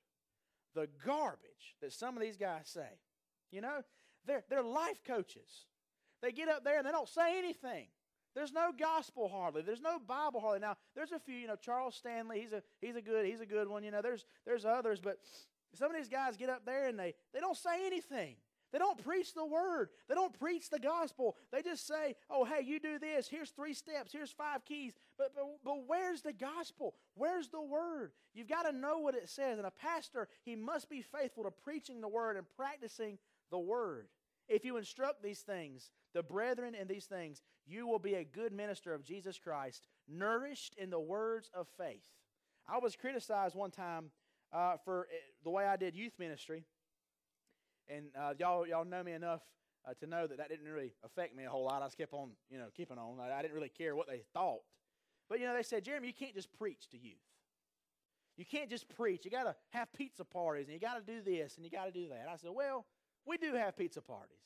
the 0.74 0.88
garbage 1.06 1.76
that 1.82 1.94
some 1.94 2.16
of 2.18 2.24
these 2.24 2.38
guys 2.38 2.64
say. 2.66 2.88
You 3.52 3.62
know, 3.62 3.82
they're 4.26 4.44
they're 4.50 4.64
life 4.64 5.04
coaches. 5.06 5.66
They 6.22 6.32
get 6.32 6.50
up 6.50 6.64
there 6.64 6.80
and 6.80 6.88
they 6.88 6.92
don't 6.92 7.08
say 7.08 7.38
anything. 7.38 7.86
There's 8.38 8.54
no 8.54 8.72
gospel 8.72 9.28
hardly. 9.28 9.64
There's 9.64 9.82
no 9.82 9.98
Bible 9.98 10.40
hardly. 10.40 10.60
Now, 10.60 10.76
there's 10.96 11.12
a 11.12 11.18
few, 11.18 11.34
you 11.34 11.48
know, 11.48 11.56
Charles 11.56 11.96
Stanley, 11.96 12.40
he's 12.40 12.54
a 12.54 12.62
he's 12.80 12.96
a 12.96 13.02
good, 13.02 13.26
he's 13.26 13.42
a 13.42 13.48
good 13.48 13.68
one, 13.68 13.84
you 13.84 13.90
know. 13.90 14.04
There's 14.04 14.26
there's 14.46 14.64
others, 14.64 15.02
but 15.02 15.18
some 15.74 15.90
of 15.90 15.98
these 15.98 16.08
guys 16.08 16.38
get 16.38 16.48
up 16.48 16.64
there 16.64 16.88
and 16.88 17.00
they 17.00 17.16
they 17.34 17.40
don't 17.40 17.58
say 17.58 17.88
anything. 17.88 18.36
They 18.72 18.78
don't 18.78 19.04
preach 19.04 19.34
the 19.34 19.46
word. 19.46 19.90
They 20.08 20.14
don't 20.14 20.38
preach 20.38 20.70
the 20.70 20.78
gospel. 20.78 21.36
They 21.52 21.64
just 21.64 21.88
say, 21.88 22.16
"Oh, 22.30 22.46
hey, 22.46 22.64
you 22.64 22.80
do 22.80 23.00
this. 23.00 23.28
Here's 23.28 23.50
three 23.50 23.74
steps. 23.74 24.12
Here's 24.12 24.32
five 24.32 24.64
keys." 24.66 24.94
But 25.18 25.34
but, 25.34 25.46
but 25.66 25.88
where's 25.88 26.22
the 26.22 26.34
gospel? 26.34 26.94
Where's 27.16 27.48
the 27.48 27.64
word? 27.64 28.12
You've 28.36 28.48
got 28.48 28.70
to 28.70 28.72
know 28.72 29.00
what 29.00 29.16
it 29.16 29.30
says. 29.30 29.58
And 29.58 29.66
a 29.66 29.72
pastor, 29.72 30.28
he 30.46 30.56
must 30.56 30.92
be 30.92 31.02
faithful 31.02 31.46
to 31.46 31.50
preaching 31.50 32.02
the 32.02 32.08
word 32.08 32.38
and 32.38 32.46
practicing 32.56 33.18
the 33.50 33.58
word. 33.58 34.10
If 34.48 34.64
you 34.64 34.78
instruct 34.78 35.24
these 35.24 35.42
things, 35.42 35.90
the 36.14 36.24
brethren 36.24 36.76
in 36.76 36.88
these 36.88 37.06
things, 37.06 37.42
you 37.68 37.88
will 37.88 38.00
be 38.00 38.16
a 38.16 38.24
good 38.24 38.54
minister 38.54 38.94
of 38.94 39.04
Jesus 39.04 39.38
Christ, 39.38 39.88
nourished 40.08 40.76
in 40.78 40.90
the 40.90 41.00
words 41.00 41.50
of 41.54 41.68
faith. 41.78 42.08
I 42.68 42.80
was 42.80 42.96
criticized 42.96 43.56
one 43.56 43.72
time 43.72 44.12
uh, 44.54 44.78
for 44.84 45.08
eh, 45.12 45.18
the 45.44 45.50
way 45.50 45.66
I 45.66 45.76
did 45.76 45.96
youth 45.96 46.14
ministry, 46.18 46.64
and 47.90 48.06
uh, 48.20 48.34
y'all 48.40 48.68
y'all 48.68 48.86
know 48.86 49.04
me 49.04 49.14
enough 49.14 49.42
uh, 49.88 49.94
to 50.00 50.08
know 50.08 50.28
that 50.28 50.38
that 50.38 50.50
didn't 50.50 50.68
really 50.68 50.94
affect 51.04 51.36
me 51.36 51.46
a 51.46 51.50
whole 51.50 51.66
lot. 51.66 51.82
I 51.82 51.86
just 51.86 51.98
kept 51.98 52.14
on, 52.14 52.32
you 52.50 52.58
know, 52.58 52.68
keeping 52.76 52.98
on. 52.98 53.20
I, 53.20 53.34
I 53.34 53.42
didn't 53.42 53.54
really 53.54 53.70
care 53.70 53.96
what 53.96 54.08
they 54.08 54.24
thought. 54.34 54.62
But 55.30 55.40
you 55.40 55.46
know, 55.46 55.56
they 55.56 55.64
said, 55.64 55.84
Jeremy, 55.84 56.08
you 56.08 56.14
can't 56.14 56.36
just 56.36 56.52
preach 56.58 56.90
to 56.92 56.98
youth. 56.98 57.16
You 58.38 58.46
can't 58.46 58.70
just 58.70 58.88
preach. 58.90 59.26
You 59.26 59.32
got 59.32 59.44
to 59.44 59.56
have 59.72 59.92
pizza 59.94 60.24
parties, 60.24 60.68
and 60.68 60.74
you 60.74 60.80
got 60.80 60.96
to 60.96 61.12
do 61.12 61.22
this, 61.22 61.56
and 61.56 61.66
you 61.66 61.72
got 61.72 61.86
to 61.86 61.92
do 61.92 62.08
that. 62.10 62.28
I 62.32 62.38
said, 62.38 62.52
well, 62.54 62.86
we 63.26 63.38
do 63.38 63.54
have 63.56 63.76
pizza 63.76 64.02
parties. 64.02 64.38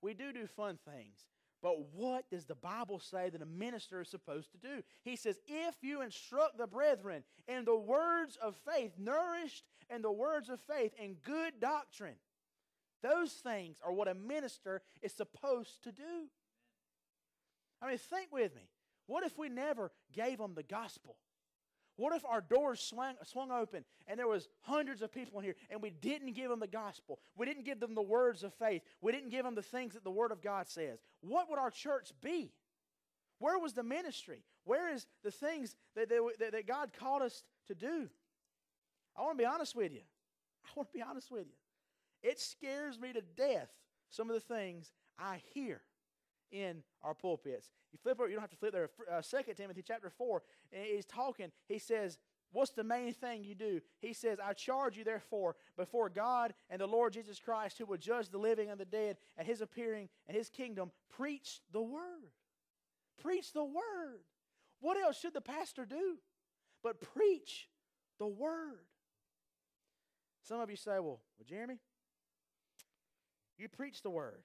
We 0.00 0.14
do 0.14 0.32
do 0.32 0.46
fun 0.46 0.78
things. 0.84 1.26
But 1.62 1.76
what 1.92 2.28
does 2.30 2.44
the 2.44 2.54
Bible 2.54 3.00
say 3.00 3.30
that 3.30 3.42
a 3.42 3.46
minister 3.46 4.00
is 4.00 4.08
supposed 4.08 4.52
to 4.52 4.58
do? 4.58 4.82
He 5.02 5.16
says, 5.16 5.38
If 5.46 5.74
you 5.82 6.02
instruct 6.02 6.58
the 6.58 6.66
brethren 6.66 7.24
in 7.48 7.64
the 7.64 7.76
words 7.76 8.36
of 8.40 8.56
faith, 8.70 8.92
nourished 8.98 9.64
in 9.90 10.02
the 10.02 10.12
words 10.12 10.48
of 10.50 10.60
faith, 10.60 10.92
in 10.98 11.14
good 11.24 11.54
doctrine, 11.60 12.16
those 13.02 13.32
things 13.32 13.78
are 13.84 13.92
what 13.92 14.08
a 14.08 14.14
minister 14.14 14.82
is 15.02 15.12
supposed 15.12 15.82
to 15.84 15.92
do. 15.92 16.28
I 17.80 17.88
mean, 17.88 17.98
think 17.98 18.32
with 18.32 18.54
me. 18.54 18.62
What 19.06 19.24
if 19.24 19.38
we 19.38 19.48
never 19.48 19.92
gave 20.12 20.38
them 20.38 20.54
the 20.54 20.62
gospel? 20.62 21.16
What 21.96 22.14
if 22.14 22.24
our 22.26 22.42
doors 22.42 22.80
swung, 22.80 23.14
swung 23.24 23.50
open 23.50 23.84
and 24.06 24.18
there 24.18 24.28
was 24.28 24.48
hundreds 24.60 25.00
of 25.00 25.12
people 25.12 25.38
in 25.38 25.44
here 25.44 25.56
and 25.70 25.80
we 25.80 25.90
didn't 25.90 26.34
give 26.34 26.50
them 26.50 26.60
the 26.60 26.66
gospel? 26.66 27.18
We 27.36 27.46
didn't 27.46 27.64
give 27.64 27.80
them 27.80 27.94
the 27.94 28.02
words 28.02 28.42
of 28.42 28.52
faith. 28.54 28.82
We 29.00 29.12
didn't 29.12 29.30
give 29.30 29.44
them 29.44 29.54
the 29.54 29.62
things 29.62 29.94
that 29.94 30.04
the 30.04 30.10
Word 30.10 30.30
of 30.30 30.42
God 30.42 30.68
says. 30.68 30.98
What 31.20 31.48
would 31.48 31.58
our 31.58 31.70
church 31.70 32.12
be? 32.22 32.52
Where 33.38 33.58
was 33.58 33.72
the 33.72 33.82
ministry? 33.82 34.42
Where 34.64 34.92
is 34.92 35.06
the 35.22 35.30
things 35.30 35.76
that, 35.94 36.08
that, 36.08 36.52
that 36.52 36.66
God 36.66 36.90
called 36.98 37.22
us 37.22 37.44
to 37.68 37.74
do? 37.74 38.08
I 39.16 39.22
want 39.22 39.38
to 39.38 39.42
be 39.42 39.46
honest 39.46 39.74
with 39.74 39.92
you. 39.92 40.02
I 40.66 40.68
want 40.76 40.90
to 40.90 40.98
be 40.98 41.02
honest 41.02 41.30
with 41.30 41.46
you. 41.46 42.28
It 42.28 42.40
scares 42.40 42.98
me 42.98 43.12
to 43.12 43.22
death 43.22 43.70
some 44.10 44.28
of 44.28 44.34
the 44.34 44.54
things 44.54 44.92
I 45.18 45.40
hear 45.54 45.80
in 46.50 46.82
our 47.02 47.14
pulpits. 47.14 47.70
You 47.92 47.98
flip 48.02 48.18
over, 48.20 48.28
you 48.28 48.34
don't 48.34 48.42
have 48.42 48.50
to 48.50 48.56
flip 48.56 48.72
there. 48.72 48.90
Uh, 49.10 49.22
2 49.22 49.54
Timothy 49.54 49.82
chapter 49.86 50.10
4, 50.10 50.42
and 50.72 50.84
he's 50.84 51.04
talking. 51.04 51.50
He 51.68 51.78
says, 51.78 52.18
What's 52.52 52.70
the 52.70 52.84
main 52.84 53.12
thing 53.12 53.44
you 53.44 53.54
do? 53.54 53.80
He 53.98 54.12
says, 54.12 54.38
I 54.42 54.52
charge 54.52 54.96
you 54.96 55.04
therefore 55.04 55.56
before 55.76 56.08
God 56.08 56.54
and 56.70 56.80
the 56.80 56.86
Lord 56.86 57.12
Jesus 57.12 57.38
Christ, 57.38 57.76
who 57.76 57.86
will 57.86 57.98
judge 57.98 58.28
the 58.28 58.38
living 58.38 58.70
and 58.70 58.80
the 58.80 58.84
dead 58.84 59.16
at 59.36 59.46
his 59.46 59.60
appearing 59.60 60.08
and 60.26 60.36
his 60.36 60.48
kingdom, 60.48 60.90
preach 61.10 61.60
the 61.72 61.82
word. 61.82 62.32
Preach 63.20 63.52
the 63.52 63.64
word. 63.64 64.20
What 64.80 64.96
else 64.96 65.18
should 65.18 65.34
the 65.34 65.40
pastor 65.40 65.84
do 65.84 66.18
but 66.82 67.00
preach 67.00 67.68
the 68.18 68.26
word? 68.26 68.86
Some 70.42 70.60
of 70.60 70.70
you 70.70 70.76
say, 70.76 70.92
Well, 70.92 71.20
well 71.38 71.46
Jeremy, 71.46 71.78
you 73.58 73.68
preach 73.68 74.02
the 74.02 74.10
word. 74.10 74.42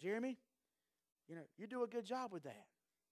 Jeremy, 0.00 0.38
you 1.28 1.36
know, 1.36 1.42
you 1.56 1.66
do 1.66 1.82
a 1.82 1.86
good 1.86 2.04
job 2.04 2.32
with 2.32 2.44
that. 2.44 2.66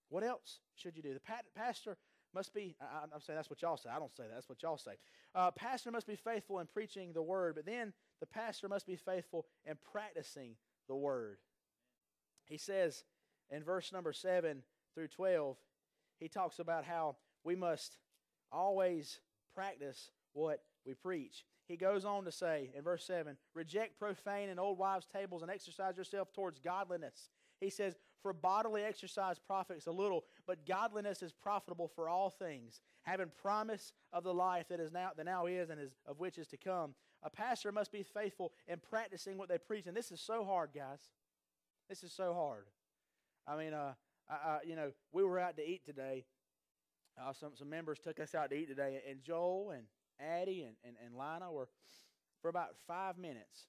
What 0.09 0.25
else 0.25 0.61
should 0.75 0.97
you 0.97 1.03
do? 1.03 1.15
The 1.15 1.43
pastor 1.55 1.97
must 2.35 2.55
be, 2.55 2.77
I, 2.81 3.05
am 3.15 3.21
saying 3.21 3.37
that's 3.37 3.51
what 3.51 3.63
y'all 3.63 3.77
say. 3.77 3.91
I 3.95 3.99
don't 3.99 4.15
say 4.15 4.25
that. 4.25 4.35
That's 4.35 4.49
what 4.49 4.63
y'all 4.63 4.79
say. 4.79 4.93
Uh, 5.35 5.51
pastor 5.51 5.91
must 5.91 6.07
be 6.07 6.17
faithful 6.17 6.61
in 6.61 6.67
preaching 6.67 7.13
the 7.13 7.23
word, 7.23 7.55
but 7.55 7.67
then 7.67 7.93
the 8.21 8.27
pastor 8.27 8.69
must 8.69 8.87
be 8.87 8.97
faithful 8.97 9.47
in 9.65 9.77
practicing 9.91 10.57
the 10.89 10.95
word. 10.95 11.39
He 12.45 12.59
says 12.59 13.05
in 13.51 13.63
verse 13.63 13.93
number 13.93 14.13
7 14.13 14.63
through 14.95 15.09
12, 15.09 15.57
he 16.19 16.29
talks 16.29 16.59
about 16.59 16.85
how 16.85 17.17
we 17.45 17.57
must 17.57 17.97
always 18.51 19.21
practice 19.55 20.11
what 20.33 20.63
we 20.87 20.95
preach. 20.95 21.45
He 21.69 21.77
goes 21.77 22.05
on 22.05 22.25
to 22.25 22.33
say 22.33 22.71
in 22.77 22.83
verse 22.83 23.05
7 23.05 23.37
reject 23.55 23.99
profane 23.99 24.49
and 24.49 24.59
old 24.59 24.79
wives' 24.79 25.07
tables 25.07 25.43
and 25.43 25.51
exercise 25.51 25.97
yourself 25.97 26.33
towards 26.33 26.59
godliness. 26.59 27.31
He 27.61 27.71
says, 27.71 27.97
For 28.23 28.33
bodily 28.33 28.83
exercise 28.83 29.39
profits 29.39 29.87
a 29.87 29.93
little, 29.93 30.25
but 30.47 30.67
godliness 30.67 31.23
is 31.23 31.33
profitable 31.33 31.89
for 31.95 32.09
all 32.09 32.31
things, 32.31 32.81
having 33.03 33.31
promise 33.41 33.93
of 34.13 34.25
the 34.25 34.35
life 34.35 34.69
that 34.69 34.81
is 34.81 34.93
now 34.93 35.11
that 35.17 35.25
now 35.25 35.47
is 35.47 35.71
and 35.71 35.81
is 35.81 35.95
of 36.07 36.19
which 36.19 36.39
is 36.39 36.49
to 36.49 36.57
come. 36.57 36.95
A 37.23 37.31
pastor 37.31 37.71
must 37.71 37.93
be 37.93 38.03
faithful 38.03 38.53
in 38.67 38.81
practicing 38.81 39.39
what 39.39 39.49
they 39.49 39.59
preach, 39.59 39.87
and 39.87 39.97
this 39.97 40.11
is 40.11 40.21
so 40.21 40.45
hard, 40.45 40.71
guys. 40.75 40.99
This 41.89 42.03
is 42.03 42.13
so 42.13 42.35
hard. 42.35 42.67
I 43.47 43.57
mean, 43.57 43.73
uh, 43.73 43.93
I, 44.29 44.35
I, 44.35 44.59
you 44.67 44.75
know, 44.75 44.91
we 45.13 45.23
were 45.23 45.39
out 45.39 45.57
to 45.57 45.63
eat 45.69 45.85
today. 45.85 46.25
Uh, 47.21 47.33
some 47.33 47.53
some 47.55 47.71
members 47.71 48.01
took 48.01 48.19
us 48.19 48.35
out 48.35 48.51
to 48.51 48.57
eat 48.57 48.67
today, 48.67 49.01
and 49.09 49.23
Joel 49.23 49.71
and 49.71 49.85
Addie 50.23 50.63
and, 50.63 50.77
and, 50.85 50.97
and 51.05 51.15
Lina 51.15 51.51
were 51.51 51.69
for 52.41 52.49
about 52.49 52.77
five 52.87 53.19
minutes 53.19 53.67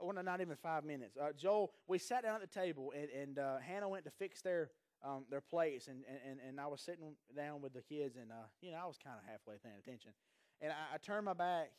well, 0.00 0.14
no, 0.14 0.22
not 0.22 0.40
even 0.40 0.56
five 0.56 0.84
minutes. 0.84 1.16
Uh, 1.16 1.32
Joel, 1.36 1.72
we 1.86 1.98
sat 1.98 2.22
down 2.22 2.36
at 2.36 2.40
the 2.40 2.60
table, 2.60 2.92
and, 2.96 3.08
and 3.10 3.38
uh, 3.38 3.58
Hannah 3.58 3.88
went 3.88 4.04
to 4.04 4.10
fix 4.10 4.42
their 4.42 4.70
um, 5.04 5.24
their 5.30 5.40
plates, 5.40 5.86
and, 5.86 6.02
and, 6.28 6.40
and 6.40 6.60
I 6.60 6.66
was 6.66 6.80
sitting 6.80 7.14
down 7.36 7.62
with 7.62 7.72
the 7.72 7.82
kids, 7.82 8.16
and 8.16 8.32
uh, 8.32 8.46
you 8.60 8.72
know 8.72 8.78
I 8.82 8.86
was 8.86 8.98
kind 9.02 9.16
of 9.16 9.30
halfway 9.30 9.54
paying 9.62 9.76
attention, 9.78 10.10
and 10.60 10.72
I, 10.72 10.94
I 10.94 10.98
turned 10.98 11.24
my 11.24 11.34
back. 11.34 11.70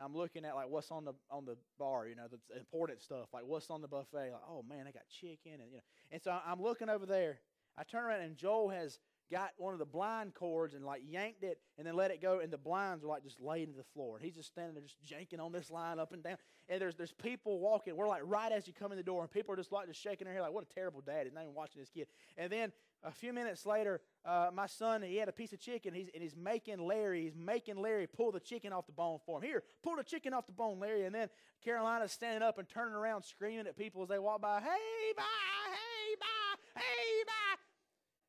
I'm 0.00 0.14
looking 0.14 0.44
at 0.44 0.54
like 0.54 0.68
what's 0.68 0.92
on 0.92 1.04
the 1.04 1.14
on 1.30 1.44
the 1.44 1.56
bar, 1.78 2.06
you 2.06 2.14
know, 2.14 2.26
the 2.30 2.56
important 2.56 3.02
stuff, 3.02 3.28
like 3.32 3.44
what's 3.44 3.68
on 3.70 3.80
the 3.80 3.88
buffet. 3.88 4.30
Like, 4.32 4.42
oh 4.48 4.64
man, 4.68 4.84
they 4.84 4.92
got 4.92 5.08
chicken, 5.08 5.60
and 5.60 5.70
you 5.70 5.78
know, 5.78 5.82
and 6.12 6.22
so 6.22 6.36
I'm 6.46 6.62
looking 6.62 6.88
over 6.88 7.06
there. 7.06 7.40
I 7.76 7.82
turn 7.82 8.04
around, 8.04 8.22
and 8.22 8.36
Joel 8.36 8.70
has 8.70 8.98
got 9.30 9.50
one 9.56 9.72
of 9.72 9.78
the 9.78 9.86
blind 9.86 10.34
cords 10.34 10.74
and 10.74 10.84
like 10.84 11.02
yanked 11.06 11.42
it 11.42 11.58
and 11.76 11.86
then 11.86 11.94
let 11.94 12.10
it 12.10 12.20
go, 12.20 12.40
and 12.40 12.52
the 12.52 12.58
blinds 12.58 13.04
are 13.04 13.08
like 13.08 13.22
just 13.22 13.40
laid 13.40 13.66
to 13.66 13.72
the 13.72 13.84
floor. 13.94 14.16
And 14.16 14.24
he's 14.24 14.34
just 14.34 14.48
standing 14.48 14.74
there, 14.74 14.82
just 14.82 14.96
janking 15.04 15.42
on 15.44 15.52
this 15.52 15.70
line 15.70 15.98
up 15.98 16.12
and 16.12 16.22
down. 16.22 16.36
And 16.68 16.80
there's 16.80 16.94
there's 16.96 17.12
people 17.12 17.60
walking. 17.60 17.96
We're 17.96 18.08
like 18.08 18.22
right 18.24 18.52
as 18.52 18.66
you 18.66 18.72
come 18.72 18.92
in 18.92 18.98
the 18.98 19.04
door, 19.04 19.22
and 19.22 19.30
people 19.30 19.54
are 19.54 19.56
just 19.56 19.72
like 19.72 19.86
just 19.86 20.00
shaking 20.00 20.26
their 20.26 20.34
head, 20.34 20.42
like, 20.42 20.52
"What 20.52 20.64
a 20.70 20.74
terrible 20.74 21.00
dad!" 21.00 21.24
He's 21.24 21.34
not 21.34 21.42
even 21.42 21.54
watching 21.54 21.80
his 21.80 21.88
kid. 21.88 22.08
And 22.36 22.50
then 22.50 22.72
a 23.04 23.12
few 23.12 23.32
minutes 23.32 23.64
later, 23.64 24.00
uh, 24.24 24.50
my 24.52 24.66
son 24.66 25.02
he 25.02 25.16
had 25.16 25.28
a 25.28 25.32
piece 25.32 25.52
of 25.52 25.60
chicken. 25.60 25.94
He's 25.94 26.08
and 26.12 26.22
he's 26.22 26.36
making 26.36 26.78
Larry. 26.78 27.24
He's 27.24 27.36
making 27.36 27.76
Larry 27.76 28.06
pull 28.06 28.32
the 28.32 28.40
chicken 28.40 28.72
off 28.72 28.86
the 28.86 28.92
bone 28.92 29.18
for 29.24 29.38
him. 29.38 29.42
Here, 29.42 29.62
pull 29.82 29.96
the 29.96 30.04
chicken 30.04 30.34
off 30.34 30.46
the 30.46 30.52
bone, 30.52 30.80
Larry. 30.80 31.04
And 31.04 31.14
then 31.14 31.28
Carolina's 31.64 32.12
standing 32.12 32.42
up 32.42 32.58
and 32.58 32.68
turning 32.68 32.94
around, 32.94 33.22
screaming 33.22 33.66
at 33.66 33.76
people 33.76 34.02
as 34.02 34.08
they 34.08 34.18
walk 34.18 34.40
by. 34.40 34.60
Hey, 34.60 35.12
bye! 35.16 35.22
Hey, 35.70 36.14
bye! 36.18 36.80
Hey, 36.80 37.24
bye! 37.26 37.37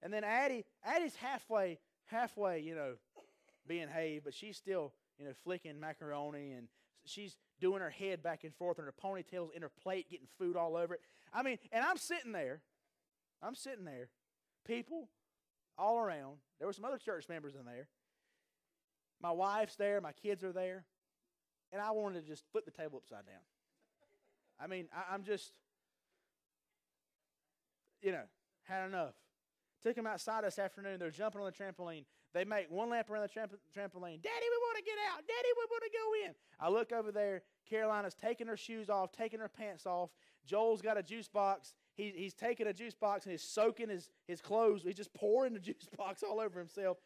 And 0.02 0.14
then 0.14 0.24
Addie, 0.24 0.66
Addie's 0.84 1.16
halfway, 1.16 1.80
halfway, 2.06 2.60
you 2.60 2.76
know, 2.76 2.94
being 3.68 3.88
hey, 3.88 4.20
but 4.24 4.34
she's 4.34 4.58
still, 4.58 4.94
you 5.18 5.26
know, 5.26 5.34
flicking 5.44 5.80
macaroni 5.80 6.54
and 6.54 6.68
she's 7.06 7.38
doing 7.60 7.82
her 7.82 7.90
head 7.90 8.24
back 8.24 8.44
and 8.44 8.56
forth 8.56 8.78
and 8.78 8.86
her 8.86 8.94
ponytail's 8.94 9.52
in 9.56 9.62
her 9.62 9.72
plate, 9.84 10.10
getting 10.10 10.28
food 10.38 10.56
all 10.56 10.76
over 10.76 10.96
it. 10.96 11.02
I 11.34 11.44
mean, 11.44 11.58
and 11.72 11.84
I'm 11.84 11.98
sitting 11.98 12.32
there, 12.32 12.62
I'm 13.42 13.56
sitting 13.56 13.86
there, 13.86 14.10
people 14.66 15.10
all 15.78 16.00
around. 16.00 16.38
There 16.58 16.68
were 16.68 16.74
some 16.74 16.86
other 16.86 16.98
church 16.98 17.28
members 17.30 17.56
in 17.56 17.66
there. 17.66 17.88
My 19.22 19.32
wife's 19.32 19.76
there, 19.76 20.00
my 20.00 20.14
kids 20.14 20.44
are 20.44 20.54
there, 20.54 20.86
and 21.72 21.82
I 21.82 21.92
wanted 21.92 22.22
to 22.22 22.28
just 22.28 22.44
flip 22.52 22.66
the 22.66 22.72
table 22.72 22.98
upside 22.98 23.26
down. 23.26 23.42
I 24.60 24.68
mean, 24.68 24.88
I, 24.96 25.14
I'm 25.14 25.24
just, 25.24 25.52
you 28.02 28.12
know, 28.12 28.24
had 28.64 28.88
enough. 28.88 29.14
Took 29.82 29.96
them 29.96 30.08
outside 30.08 30.44
this 30.44 30.60
afternoon. 30.60 31.00
They're 31.00 31.12
jumping 31.12 31.42
on 31.42 31.46
the 31.46 31.52
trampoline. 31.52 32.04
They 32.34 32.44
make 32.44 32.70
one 32.70 32.90
lap 32.90 33.10
around 33.10 33.24
the 33.24 33.28
tramp- 33.30 33.56
trampoline. 33.76 34.22
Daddy, 34.22 34.46
we 34.46 34.58
want 34.62 34.78
to 34.78 34.84
get 34.84 34.98
out. 35.12 35.20
Daddy, 35.20 35.50
we 35.56 35.66
want 35.70 35.84
to 35.84 35.90
go 35.92 36.28
in. 36.28 36.36
I 36.60 36.70
look 36.70 36.92
over 36.92 37.12
there. 37.12 37.44
Carolina's 37.70 38.14
taking 38.14 38.48
her 38.48 38.58
shoes 38.58 38.90
off, 38.90 39.12
taking 39.12 39.40
her 39.40 39.48
pants 39.48 39.86
off. 39.86 40.10
Joel's 40.46 40.82
got 40.82 40.98
a 40.98 41.04
juice 41.04 41.28
box. 41.28 41.74
He, 41.96 42.12
he's 42.16 42.34
taking 42.34 42.68
a 42.68 42.74
juice 42.74 42.94
box 42.94 43.26
and 43.26 43.32
he's 43.32 43.44
soaking 43.44 43.90
his, 43.90 44.10
his 44.28 44.42
clothes. 44.42 44.82
He's 44.84 44.96
just 44.96 45.14
pouring 45.14 45.54
the 45.54 45.60
juice 45.60 45.88
box 45.98 46.24
all 46.24 46.40
over 46.40 46.60
himself. 46.60 46.98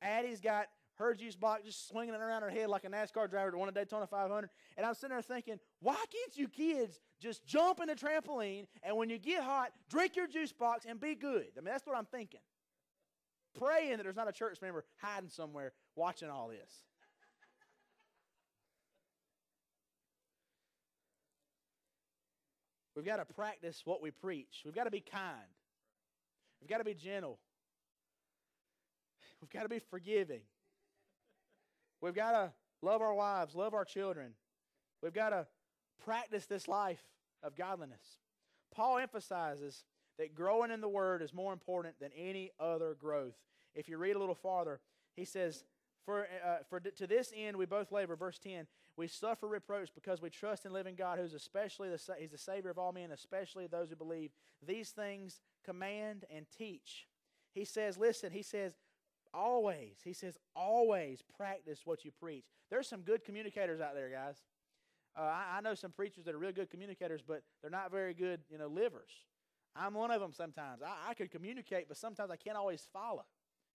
Addie's 0.00 0.40
got 0.40 0.66
her 0.94 1.14
juice 1.14 1.36
box 1.36 1.64
just 1.64 1.88
swinging 1.88 2.14
it 2.14 2.20
around 2.20 2.42
her 2.42 2.50
head 2.50 2.68
like 2.68 2.84
a 2.84 2.88
NASCAR 2.88 3.28
driver 3.28 3.50
that 3.50 3.56
won 3.56 3.68
a 3.68 3.72
Daytona 3.72 4.06
500. 4.06 4.50
And 4.76 4.86
I'm 4.86 4.94
sitting 4.94 5.14
there 5.14 5.22
thinking, 5.22 5.58
why 5.80 5.94
can't 5.94 6.36
you 6.36 6.46
kids 6.48 7.00
just 7.20 7.46
jump 7.46 7.80
in 7.80 7.88
the 7.88 7.94
trampoline 7.94 8.66
and 8.82 8.96
when 8.96 9.10
you 9.10 9.18
get 9.18 9.42
hot, 9.42 9.72
drink 9.88 10.16
your 10.16 10.26
juice 10.26 10.52
box 10.52 10.86
and 10.88 10.98
be 10.98 11.14
good? 11.14 11.46
I 11.56 11.60
mean, 11.60 11.66
that's 11.66 11.86
what 11.86 11.96
I'm 11.96 12.06
thinking. 12.06 12.40
Praying 13.58 13.96
that 13.96 14.04
there's 14.04 14.16
not 14.16 14.28
a 14.28 14.32
church 14.32 14.58
member 14.62 14.84
hiding 15.00 15.28
somewhere 15.28 15.72
watching 15.96 16.30
all 16.30 16.48
this. 16.48 16.84
We've 22.94 23.04
got 23.04 23.16
to 23.16 23.24
practice 23.34 23.82
what 23.84 24.02
we 24.02 24.10
preach. 24.10 24.62
We've 24.64 24.74
got 24.74 24.84
to 24.84 24.90
be 24.90 25.00
kind. 25.00 25.34
We've 26.60 26.68
got 26.68 26.78
to 26.78 26.84
be 26.84 26.94
gentle. 26.94 27.38
We've 29.40 29.50
got 29.50 29.62
to 29.62 29.68
be 29.68 29.78
forgiving. 29.78 30.42
We've 32.00 32.14
got 32.14 32.32
to 32.32 32.52
love 32.82 33.00
our 33.00 33.14
wives, 33.14 33.54
love 33.54 33.74
our 33.74 33.84
children. 33.84 34.32
We've 35.02 35.14
got 35.14 35.30
to 35.30 35.46
practice 36.00 36.46
this 36.46 36.68
life 36.68 37.02
of 37.42 37.56
godliness. 37.56 38.18
Paul 38.74 38.98
emphasizes 38.98 39.84
that 40.18 40.34
growing 40.34 40.70
in 40.70 40.80
the 40.80 40.88
Word 40.88 41.22
is 41.22 41.32
more 41.32 41.52
important 41.52 41.98
than 42.00 42.10
any 42.16 42.50
other 42.60 42.94
growth. 42.94 43.36
If 43.74 43.88
you 43.88 43.96
read 43.98 44.16
a 44.16 44.18
little 44.18 44.34
farther, 44.34 44.80
he 45.16 45.24
says, 45.24 45.64
for, 46.04 46.26
uh, 46.44 46.58
for 46.68 46.80
to 46.80 47.06
this 47.06 47.32
end 47.34 47.56
we 47.56 47.66
both 47.66 47.92
labor, 47.92 48.16
verse 48.16 48.38
10, 48.38 48.66
we 48.96 49.06
suffer 49.06 49.46
reproach 49.46 49.90
because 49.94 50.20
we 50.20 50.28
trust 50.28 50.66
in 50.66 50.72
living 50.72 50.94
God, 50.94 51.18
who's 51.18 51.34
especially 51.34 51.88
the, 51.88 51.98
he's 52.18 52.32
the 52.32 52.38
Savior 52.38 52.70
of 52.70 52.78
all 52.78 52.92
men, 52.92 53.10
especially 53.12 53.66
those 53.66 53.90
who 53.90 53.96
believe. 53.96 54.30
These 54.66 54.90
things 54.90 55.40
command 55.64 56.24
and 56.34 56.46
teach. 56.56 57.06
He 57.54 57.64
says, 57.64 57.96
listen, 57.96 58.32
he 58.32 58.42
says, 58.42 58.74
always, 59.32 59.98
he 60.04 60.12
says, 60.12 60.36
always 60.54 61.22
practice 61.36 61.80
what 61.84 62.04
you 62.04 62.10
preach. 62.10 62.44
There's 62.68 62.88
some 62.88 63.00
good 63.02 63.24
communicators 63.24 63.80
out 63.80 63.94
there, 63.94 64.10
guys. 64.10 64.36
Uh, 65.20 65.24
I, 65.24 65.58
I, 65.58 65.60
know 65.60 65.74
some 65.74 65.90
preachers 65.90 66.24
that 66.24 66.34
are 66.34 66.38
real 66.38 66.52
good 66.52 66.70
communicators, 66.70 67.20
but 67.20 67.42
they're 67.60 67.70
not 67.70 67.90
very 67.90 68.14
good, 68.14 68.40
you 68.50 68.56
know, 68.56 68.68
livers. 68.68 69.10
I'm 69.76 69.92
one 69.92 70.10
of 70.10 70.20
them 70.20 70.32
sometimes. 70.32 70.80
I, 70.82 71.10
I 71.10 71.14
can 71.14 71.28
communicate, 71.28 71.88
but 71.88 71.98
sometimes 71.98 72.30
I 72.30 72.36
can't 72.36 72.56
always 72.56 72.86
follow. 72.90 73.24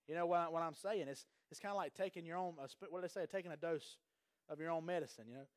You 0.08 0.16
know 0.16 0.26
what, 0.26 0.52
what 0.52 0.64
I'm 0.64 0.74
saying? 0.74 1.08
It's, 1.08 1.26
it's 1.52 1.60
kind 1.60 1.72
of 1.72 1.78
like 1.78 1.94
taking 1.94 2.26
your 2.26 2.38
own, 2.38 2.54
what 2.56 3.00
do 3.00 3.02
they 3.02 3.08
say, 3.08 3.28
taking 3.32 3.52
a 3.52 3.58
dose 3.58 3.98
of 4.50 4.60
your 4.60 4.72
own 4.72 4.86
medicine, 4.86 5.26
you 5.28 5.36
know. 5.36 5.48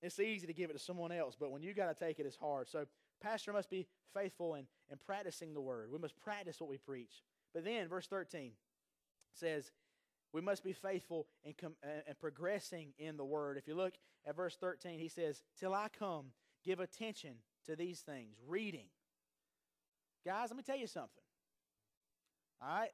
It's 0.00 0.18
easy 0.20 0.46
to 0.46 0.52
give 0.52 0.70
it 0.70 0.74
to 0.74 0.78
someone 0.78 1.12
else, 1.12 1.36
but 1.38 1.50
when 1.50 1.62
you 1.62 1.74
got 1.74 1.96
to 1.96 2.04
take 2.04 2.18
it, 2.18 2.26
it's 2.26 2.36
hard. 2.36 2.68
So, 2.68 2.86
pastor 3.20 3.52
must 3.52 3.70
be 3.70 3.86
faithful 4.14 4.54
in, 4.54 4.66
in 4.90 4.98
practicing 4.98 5.54
the 5.54 5.60
word. 5.60 5.90
We 5.92 5.98
must 5.98 6.18
practice 6.20 6.60
what 6.60 6.68
we 6.68 6.76
preach. 6.76 7.22
But 7.54 7.64
then, 7.64 7.88
verse 7.88 8.06
13 8.08 8.52
says, 9.34 9.70
we 10.32 10.40
must 10.40 10.64
be 10.64 10.72
faithful 10.72 11.26
and, 11.44 11.56
com- 11.56 11.76
uh, 11.84 12.00
and 12.06 12.18
progressing 12.18 12.92
in 12.98 13.16
the 13.16 13.24
word. 13.24 13.58
If 13.58 13.68
you 13.68 13.74
look 13.74 13.94
at 14.26 14.36
verse 14.36 14.56
13, 14.56 14.98
he 14.98 15.08
says, 15.08 15.42
Till 15.58 15.74
I 15.74 15.88
come, 15.96 16.26
give 16.64 16.80
attention 16.80 17.34
to 17.66 17.76
these 17.76 18.00
things, 18.00 18.36
reading. 18.46 18.86
Guys, 20.24 20.48
let 20.50 20.56
me 20.56 20.62
tell 20.62 20.76
you 20.78 20.86
something. 20.86 21.10
All 22.60 22.68
right? 22.68 22.90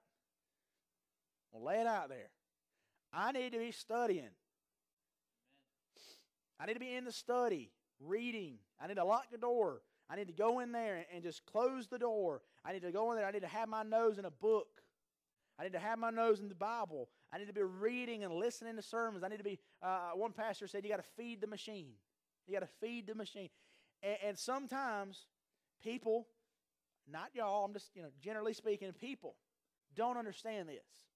Well, 1.53 1.64
lay 1.64 1.81
it 1.81 1.87
out 1.87 2.09
there. 2.09 2.31
I 3.12 3.33
need 3.33 3.53
to 3.53 3.59
be 3.59 3.72
studying. 3.72 4.31
I 6.61 6.66
need 6.66 6.74
to 6.74 6.81
be 6.81 6.94
in 6.94 7.05
the 7.05 7.12
study, 7.12 7.70
reading. 8.01 8.59
I 8.81 8.88
need 8.88 8.96
to 8.96 9.05
lock 9.05 9.31
the 9.31 9.38
door. 9.38 9.83
I 10.11 10.16
need 10.16 10.27
to 10.27 10.33
go 10.33 10.61
in 10.61 10.72
there 10.72 11.05
and 11.14 11.22
just 11.22 11.44
close 11.46 11.87
the 11.87 11.98
door. 11.98 12.40
I 12.64 12.72
need 12.72 12.83
to 12.83 12.90
go 12.90 13.11
in 13.12 13.18
there. 13.18 13.27
I 13.27 13.31
need 13.31 13.42
to 13.42 13.48
have 13.48 13.68
my 13.68 13.83
nose 13.83 14.18
in 14.18 14.24
a 14.24 14.31
book. 14.31 14.68
I 15.59 15.64
need 15.64 15.73
to 15.73 15.79
have 15.79 15.99
my 15.99 16.11
nose 16.11 16.40
in 16.40 16.49
the 16.49 16.55
Bible. 16.55 17.09
I 17.33 17.38
need 17.38 17.49
to 17.49 17.53
be 17.53 17.62
reading 17.62 18.23
and 18.25 18.33
listening 18.35 18.77
to 18.77 18.83
sermons. 18.83 19.25
I 19.25 19.29
need 19.29 19.38
to 19.38 19.44
be, 19.44 19.59
uh, 19.83 20.11
one 20.14 20.33
pastor 20.33 20.68
said, 20.68 20.85
you 20.85 20.90
got 20.90 21.03
to 21.03 21.11
feed 21.16 21.40
the 21.40 21.47
machine. 21.47 21.92
You 22.47 22.55
got 22.55 22.61
to 22.61 22.73
feed 22.81 23.07
the 23.07 23.14
machine. 23.14 23.49
And, 24.03 24.16
and 24.25 24.38
sometimes 24.38 25.27
people, 25.83 26.29
not 27.11 27.31
y'all, 27.35 27.64
I'm 27.64 27.73
just, 27.73 27.90
you 27.94 28.03
know, 28.03 28.11
generally 28.23 28.53
speaking, 28.53 28.92
people 28.92 29.35
don't 29.97 30.16
understand 30.16 30.68
this. 30.68 31.09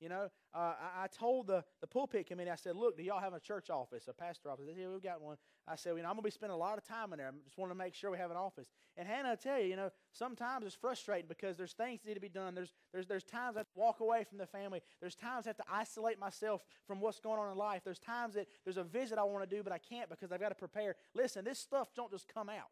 You 0.00 0.10
know, 0.10 0.28
uh, 0.54 0.58
I, 0.58 1.04
I, 1.04 1.06
told 1.06 1.46
the, 1.46 1.64
the 1.80 1.86
pulpit 1.86 2.26
committee, 2.26 2.50
I 2.50 2.56
said, 2.56 2.76
look, 2.76 2.98
do 2.98 3.02
y'all 3.02 3.20
have 3.20 3.32
a 3.32 3.40
church 3.40 3.70
office, 3.70 4.08
a 4.08 4.12
pastor 4.12 4.50
office? 4.50 4.66
They 4.66 4.74
said, 4.74 4.82
yeah, 4.82 4.88
we've 4.88 5.02
got 5.02 5.22
one. 5.22 5.36
I 5.66 5.76
said, 5.76 5.96
you 5.96 6.02
know, 6.02 6.08
I'm 6.08 6.16
going 6.16 6.18
to 6.18 6.22
be 6.22 6.30
spending 6.30 6.54
a 6.54 6.58
lot 6.58 6.76
of 6.76 6.84
time 6.84 7.14
in 7.14 7.18
there. 7.18 7.28
I 7.28 7.30
just 7.44 7.56
want 7.56 7.70
to 7.70 7.74
make 7.74 7.94
sure 7.94 8.10
we 8.10 8.18
have 8.18 8.30
an 8.30 8.36
office. 8.36 8.68
And 8.98 9.08
Hannah, 9.08 9.32
I 9.32 9.34
tell 9.36 9.58
you, 9.58 9.68
you 9.68 9.76
know, 9.76 9.88
sometimes 10.12 10.66
it's 10.66 10.74
frustrating 10.74 11.28
because 11.28 11.56
there's 11.56 11.72
things 11.72 12.02
that 12.02 12.08
need 12.08 12.14
to 12.14 12.20
be 12.20 12.28
done. 12.28 12.54
There's, 12.54 12.74
there's, 12.92 13.06
there's 13.06 13.24
times 13.24 13.56
I 13.56 13.60
have 13.60 13.68
to 13.68 13.78
walk 13.78 14.00
away 14.00 14.24
from 14.28 14.36
the 14.36 14.46
family. 14.46 14.80
There's 15.00 15.14
times 15.14 15.46
I 15.46 15.50
have 15.50 15.56
to 15.56 15.64
isolate 15.72 16.18
myself 16.18 16.60
from 16.86 17.00
what's 17.00 17.18
going 17.18 17.40
on 17.40 17.50
in 17.50 17.56
life. 17.56 17.80
There's 17.82 17.98
times 17.98 18.34
that 18.34 18.48
there's 18.64 18.76
a 18.76 18.84
visit 18.84 19.18
I 19.18 19.24
want 19.24 19.48
to 19.48 19.56
do, 19.56 19.62
but 19.62 19.72
I 19.72 19.78
can't 19.78 20.10
because 20.10 20.30
I've 20.30 20.40
got 20.40 20.50
to 20.50 20.54
prepare. 20.54 20.96
Listen, 21.14 21.42
this 21.44 21.58
stuff 21.58 21.88
don't 21.96 22.10
just 22.10 22.28
come 22.32 22.50
out. 22.50 22.68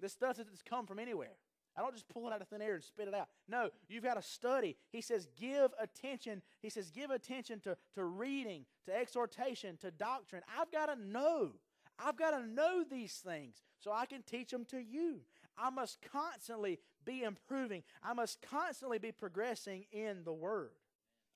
This 0.00 0.12
stuff 0.12 0.36
doesn't 0.36 0.50
just 0.50 0.64
come 0.64 0.86
from 0.86 0.98
anywhere. 0.98 1.36
I 1.76 1.80
don't 1.80 1.94
just 1.94 2.08
pull 2.08 2.26
it 2.26 2.32
out 2.32 2.42
of 2.42 2.48
thin 2.48 2.62
air 2.62 2.74
and 2.74 2.84
spit 2.84 3.08
it 3.08 3.14
out. 3.14 3.28
No, 3.48 3.70
you've 3.88 4.04
got 4.04 4.14
to 4.14 4.22
study. 4.22 4.76
He 4.90 5.00
says, 5.00 5.26
give 5.38 5.70
attention. 5.80 6.42
He 6.60 6.68
says, 6.68 6.90
give 6.90 7.10
attention 7.10 7.60
to, 7.60 7.76
to 7.94 8.04
reading, 8.04 8.66
to 8.86 8.96
exhortation, 8.96 9.76
to 9.78 9.90
doctrine. 9.90 10.42
I've 10.58 10.70
got 10.70 10.86
to 10.86 10.96
know. 10.96 11.52
I've 11.98 12.16
got 12.16 12.32
to 12.32 12.46
know 12.46 12.84
these 12.88 13.14
things 13.14 13.62
so 13.78 13.92
I 13.92 14.06
can 14.06 14.22
teach 14.22 14.50
them 14.50 14.64
to 14.66 14.78
you. 14.78 15.20
I 15.56 15.70
must 15.70 15.98
constantly 16.12 16.78
be 17.04 17.22
improving. 17.22 17.82
I 18.02 18.12
must 18.12 18.42
constantly 18.42 18.98
be 18.98 19.12
progressing 19.12 19.84
in 19.92 20.24
the 20.24 20.32
Word, 20.32 20.72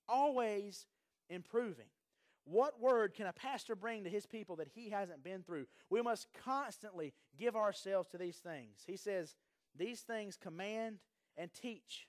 always 0.08 0.86
improving. 1.28 1.86
What 2.46 2.80
word 2.80 3.14
can 3.14 3.26
a 3.26 3.32
pastor 3.32 3.74
bring 3.74 4.04
to 4.04 4.10
his 4.10 4.24
people 4.24 4.54
that 4.56 4.68
he 4.72 4.90
hasn't 4.90 5.24
been 5.24 5.42
through? 5.42 5.66
We 5.90 6.00
must 6.00 6.28
constantly 6.44 7.12
give 7.36 7.56
ourselves 7.56 8.08
to 8.10 8.18
these 8.18 8.36
things. 8.36 8.84
He 8.86 8.96
says, 8.96 9.34
these 9.78 10.00
things 10.00 10.36
command 10.36 10.98
and 11.36 11.50
teach. 11.52 12.06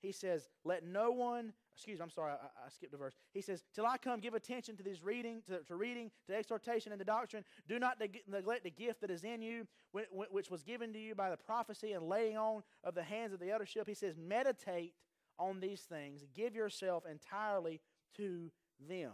He 0.00 0.12
says, 0.12 0.48
Let 0.64 0.84
no 0.84 1.10
one, 1.10 1.52
excuse 1.74 1.98
me, 1.98 2.02
I'm 2.02 2.10
sorry, 2.10 2.32
I, 2.32 2.66
I, 2.66 2.68
skipped 2.70 2.94
a 2.94 2.96
verse. 2.96 3.14
He 3.32 3.42
says, 3.42 3.64
Till 3.74 3.86
I 3.86 3.98
come, 3.98 4.20
give 4.20 4.34
attention 4.34 4.76
to 4.76 4.82
these 4.82 5.02
reading, 5.02 5.42
to, 5.46 5.62
to 5.64 5.76
reading, 5.76 6.10
to 6.26 6.34
exhortation 6.34 6.92
and 6.92 6.98
to 6.98 7.04
doctrine. 7.04 7.44
Do 7.68 7.78
not 7.78 7.98
neglect 8.28 8.64
the 8.64 8.70
gift 8.70 9.02
that 9.02 9.10
is 9.10 9.24
in 9.24 9.42
you, 9.42 9.66
which 9.92 10.50
was 10.50 10.62
given 10.62 10.92
to 10.94 10.98
you 10.98 11.14
by 11.14 11.30
the 11.30 11.36
prophecy 11.36 11.92
and 11.92 12.08
laying 12.08 12.36
on 12.36 12.62
of 12.82 12.94
the 12.94 13.02
hands 13.02 13.32
of 13.32 13.40
the 13.40 13.50
eldership. 13.50 13.86
He 13.86 13.94
says, 13.94 14.14
Meditate 14.16 14.94
on 15.38 15.60
these 15.60 15.82
things. 15.82 16.24
Give 16.34 16.54
yourself 16.54 17.04
entirely 17.10 17.80
to 18.16 18.50
them. 18.88 19.12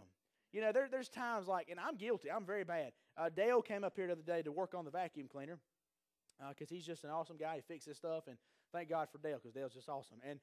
You 0.53 0.61
know, 0.61 0.71
there, 0.71 0.87
there's 0.89 1.09
times 1.09 1.47
like, 1.47 1.67
and 1.69 1.79
I'm 1.79 1.97
guilty, 1.97 2.31
I'm 2.31 2.45
very 2.45 2.63
bad. 2.63 2.93
Uh, 3.17 3.29
Dale 3.29 3.61
came 3.61 3.83
up 3.83 3.93
here 3.95 4.07
the 4.07 4.13
other 4.13 4.21
day 4.21 4.41
to 4.41 4.51
work 4.51 4.73
on 4.73 4.85
the 4.85 4.91
vacuum 4.91 5.27
cleaner 5.29 5.59
because 6.49 6.71
uh, 6.71 6.75
he's 6.75 6.85
just 6.85 7.03
an 7.03 7.09
awesome 7.09 7.37
guy. 7.37 7.55
He 7.55 7.61
fixes 7.61 7.97
stuff, 7.97 8.27
and 8.27 8.37
thank 8.71 8.89
God 8.89 9.07
for 9.11 9.17
Dale 9.17 9.37
because 9.41 9.53
Dale's 9.53 9.73
just 9.73 9.89
awesome. 9.89 10.17
And 10.27 10.39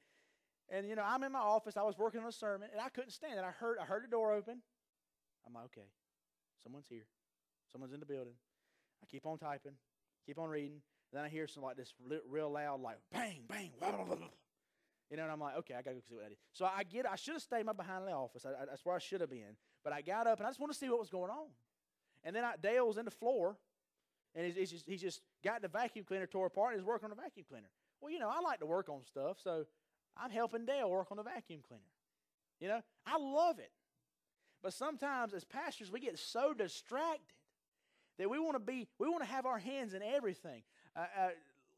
and 0.69 0.87
you 0.87 0.95
know, 0.95 1.03
I'm 1.05 1.23
in 1.23 1.31
my 1.31 1.39
office. 1.39 1.77
I 1.77 1.83
was 1.83 1.97
working 1.97 2.21
on 2.21 2.27
a 2.27 2.31
sermon, 2.31 2.69
and 2.71 2.81
I 2.81 2.89
couldn't 2.89 3.11
stand 3.11 3.39
it. 3.39 3.43
I 3.43 3.51
heard 3.51 3.77
I 3.81 3.85
heard 3.85 4.03
the 4.03 4.09
door 4.09 4.33
open. 4.33 4.61
I'm 5.45 5.53
like, 5.53 5.65
okay, 5.65 5.87
someone's 6.63 6.87
here. 6.87 7.05
Someone's 7.71 7.93
in 7.93 7.99
the 7.99 8.05
building. 8.05 8.33
I 9.03 9.05
keep 9.05 9.25
on 9.25 9.37
typing, 9.37 9.73
keep 10.25 10.39
on 10.39 10.49
reading. 10.49 10.81
And 11.11 11.19
Then 11.19 11.25
I 11.25 11.29
hear 11.29 11.47
some 11.47 11.63
like 11.63 11.77
this 11.77 11.93
real 12.27 12.51
loud, 12.51 12.81
like 12.81 12.97
bang, 13.11 13.43
bang, 13.47 13.71
blah, 13.79 13.91
blah, 13.91 14.03
blah, 14.03 14.27
you 15.09 15.17
know, 15.17 15.23
and 15.23 15.31
I'm 15.31 15.39
like, 15.39 15.57
okay, 15.57 15.75
I 15.75 15.81
gotta 15.81 15.95
go 15.95 16.01
see 16.07 16.15
what 16.15 16.23
that 16.23 16.31
is. 16.31 16.39
So 16.53 16.65
I 16.65 16.83
get, 16.83 17.05
I 17.09 17.15
should 17.15 17.33
have 17.33 17.41
stayed 17.41 17.65
my 17.65 17.73
behind 17.73 18.01
in 18.03 18.09
the 18.09 18.15
office. 18.15 18.45
I, 18.45 18.49
I, 18.49 18.65
that's 18.65 18.83
where 18.83 18.95
I 18.95 18.99
should 18.99 19.21
have 19.21 19.29
been. 19.29 19.55
But 19.83 19.93
I 19.93 20.01
got 20.01 20.25
up 20.25 20.39
and 20.39 20.47
I 20.47 20.49
just 20.49 20.59
want 20.59 20.73
to 20.73 20.77
see 20.77 20.89
what 20.89 20.99
was 20.99 21.09
going 21.09 21.29
on. 21.29 21.47
And 22.23 22.35
then 22.35 22.43
I, 22.43 22.53
Dale 22.61 22.87
was 22.87 22.97
in 22.97 23.05
the 23.05 23.11
floor, 23.11 23.55
and 24.35 24.45
he's, 24.45 24.55
he's, 24.55 24.71
just, 24.71 24.85
he's 24.85 25.01
just 25.01 25.21
got 25.43 25.61
the 25.61 25.67
vacuum 25.67 26.05
cleaner 26.05 26.27
tore 26.27 26.47
apart 26.47 26.73
and 26.73 26.81
he's 26.81 26.87
working 26.87 27.05
on 27.05 27.15
the 27.15 27.21
vacuum 27.21 27.45
cleaner. 27.49 27.69
Well, 28.01 28.11
you 28.11 28.19
know, 28.19 28.29
I 28.29 28.41
like 28.41 28.59
to 28.59 28.65
work 28.65 28.89
on 28.89 29.03
stuff, 29.05 29.37
so 29.41 29.65
I'm 30.17 30.29
helping 30.29 30.65
Dale 30.65 30.89
work 30.89 31.07
on 31.11 31.17
the 31.17 31.23
vacuum 31.23 31.61
cleaner. 31.67 31.81
You 32.59 32.67
know, 32.67 32.81
I 33.05 33.17
love 33.17 33.59
it. 33.59 33.71
But 34.61 34.73
sometimes 34.73 35.33
as 35.33 35.43
pastors, 35.43 35.91
we 35.91 35.99
get 35.99 36.17
so 36.17 36.53
distracted 36.53 37.33
that 38.17 38.29
we 38.29 38.39
want 38.39 38.55
to 38.55 38.59
be, 38.59 38.87
we 38.99 39.09
want 39.09 39.23
to 39.23 39.29
have 39.29 39.45
our 39.45 39.59
hands 39.59 39.93
in 39.93 40.01
everything. 40.01 40.63
Uh, 40.95 41.05
uh, 41.19 41.29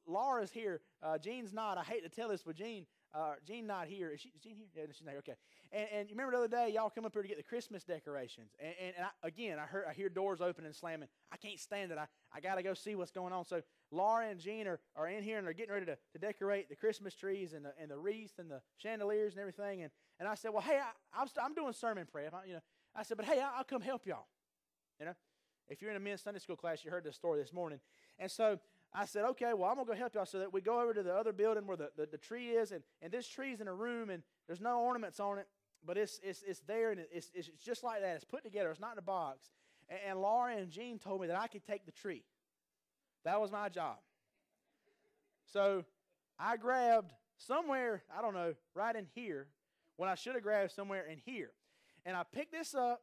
Laura's 0.06 0.52
here. 0.52 0.82
Uh, 1.04 1.18
Jean's 1.18 1.54
not. 1.54 1.78
I 1.78 1.84
hate 1.84 2.04
to 2.04 2.10
tell 2.10 2.30
this, 2.30 2.44
but 2.44 2.56
Jean, 2.56 2.86
uh, 3.14 3.34
Jean 3.46 3.66
not 3.68 3.88
here. 3.88 4.12
Is, 4.12 4.22
she, 4.22 4.30
is 4.30 4.42
Jean 4.42 4.56
here? 4.56 4.68
Yeah, 4.76 4.84
she's 4.92 5.06
not 5.06 5.12
here. 5.12 5.20
Okay. 5.20 5.36
And, 5.72 5.88
and 5.94 6.10
you 6.10 6.16
remember 6.16 6.34
the 6.34 6.44
other 6.44 6.48
day, 6.48 6.74
y'all 6.74 6.90
come 6.90 7.06
up 7.06 7.14
here 7.14 7.22
to 7.22 7.28
get 7.28 7.38
the 7.38 7.44
Christmas 7.44 7.84
decorations. 7.84 8.52
And, 8.60 8.74
and, 8.82 8.94
and 8.98 9.06
I, 9.06 9.28
again, 9.28 9.60
I 9.60 9.64
heard 9.64 9.86
I 9.90 9.94
hear 9.94 10.10
doors 10.10 10.42
open 10.42 10.66
and 10.66 10.76
slamming. 10.76 11.08
I 11.32 11.38
can't 11.38 11.60
stand 11.60 11.92
it. 11.92 11.98
I, 11.98 12.08
I 12.34 12.40
got 12.40 12.56
to 12.56 12.64
go 12.64 12.74
see 12.74 12.96
what's 12.96 13.12
going 13.12 13.34
on. 13.34 13.46
So 13.46 13.62
Laura 13.92 14.28
and 14.28 14.40
Jean 14.40 14.68
are, 14.68 14.80
are 14.96 15.08
in 15.08 15.24
here 15.24 15.38
and 15.38 15.46
they're 15.46 15.54
getting 15.54 15.74
ready 15.74 15.86
to, 15.88 15.98
to 16.14 16.20
decorate 16.20 16.70
the 16.70 16.76
Christmas 16.76 17.16
trees 17.16 17.54
and 17.54 17.66
the, 17.66 17.74
and 17.82 17.90
the 17.90 17.98
wreath 17.98 18.34
and 18.40 18.52
the 18.52 18.62
chandeliers 18.78 19.34
and 19.34 19.40
everything. 19.40 19.82
And, 19.82 19.92
and 20.20 20.28
I 20.28 20.36
said, 20.36 20.52
well, 20.52 20.64
hey, 20.64 20.80
I, 20.80 21.22
I'm, 21.22 21.28
I'm 21.42 21.54
doing 21.54 21.74
sermon 21.74 22.08
prep. 22.12 22.34
I, 22.34 22.46
you 22.46 22.54
know, 22.54 22.62
I 22.96 23.04
said, 23.04 23.18
but 23.18 23.26
hey, 23.26 23.40
I'll, 23.40 23.60
I'll 23.60 23.64
come 23.64 23.82
help 23.82 24.06
y'all. 24.06 24.28
You 25.00 25.08
know, 25.08 25.14
if 25.70 25.82
you're 25.82 25.92
in 25.92 25.98
a 25.98 26.00
men's 26.00 26.22
Sunday 26.22 26.40
school 26.40 26.56
class, 26.56 26.84
you 26.84 26.92
heard 26.92 27.04
this 27.04 27.16
story 27.16 27.40
this 27.40 27.54
morning. 27.54 27.80
And 28.20 28.32
so 28.32 28.60
I 28.94 29.06
said, 29.06 29.26
okay, 29.26 29.54
well, 29.54 29.70
I'm 29.70 29.76
going 29.76 29.88
to 29.88 29.94
go 29.94 29.98
help 29.98 30.16
y'all 30.16 30.26
so 30.26 30.40
that 30.40 30.52
we 30.52 30.62
go 30.62 30.82
over 30.82 30.94
to 30.94 31.04
the 31.04 31.14
other 31.14 31.34
building 31.34 31.68
where 31.68 31.78
the, 31.78 31.90
the, 31.96 32.08
the 32.12 32.18
tree 32.18 32.50
is. 32.50 32.72
And, 32.72 32.84
and 33.02 33.12
this 33.12 33.28
tree's 33.28 33.62
in 33.62 33.68
a 33.68 33.74
room 33.74 34.10
and 34.10 34.24
there's 34.48 34.62
no 34.62 34.80
ornaments 34.80 35.20
on 35.20 35.38
it, 35.38 35.48
but 35.86 35.98
it's, 35.98 36.20
it's, 36.24 36.42
it's 36.44 36.62
there 36.62 36.92
and 36.92 37.02
it's, 37.12 37.30
it's 37.34 37.50
just 37.64 37.84
like 37.84 38.02
that. 38.02 38.16
It's 38.16 38.24
put 38.24 38.44
together, 38.44 38.72
it's 38.72 38.80
not 38.80 38.94
in 38.94 38.98
a 38.98 39.04
box. 39.04 39.52
And, 39.90 40.00
and 40.10 40.22
Laura 40.22 40.56
and 40.56 40.72
Jean 40.72 41.00
told 41.00 41.22
me 41.22 41.28
that 41.28 41.38
I 41.38 41.48
could 41.48 41.66
take 41.66 41.86
the 41.86 41.92
tree. 41.92 42.24
That 43.24 43.40
was 43.42 43.52
my 43.52 43.70
job. 43.70 43.98
So 45.52 45.84
I 46.40 46.58
grabbed 46.58 47.12
somewhere, 47.38 48.04
I 48.18 48.22
don't 48.22 48.34
know, 48.34 48.54
right 48.74 48.96
in 48.96 49.08
here, 49.14 49.48
when 49.98 50.10
I 50.10 50.16
should 50.16 50.36
have 50.36 50.44
grabbed 50.44 50.72
somewhere 50.72 51.06
in 51.06 51.20
here. 51.26 51.52
And 52.06 52.16
I 52.16 52.24
picked 52.24 52.52
this 52.52 52.74
up 52.74 53.02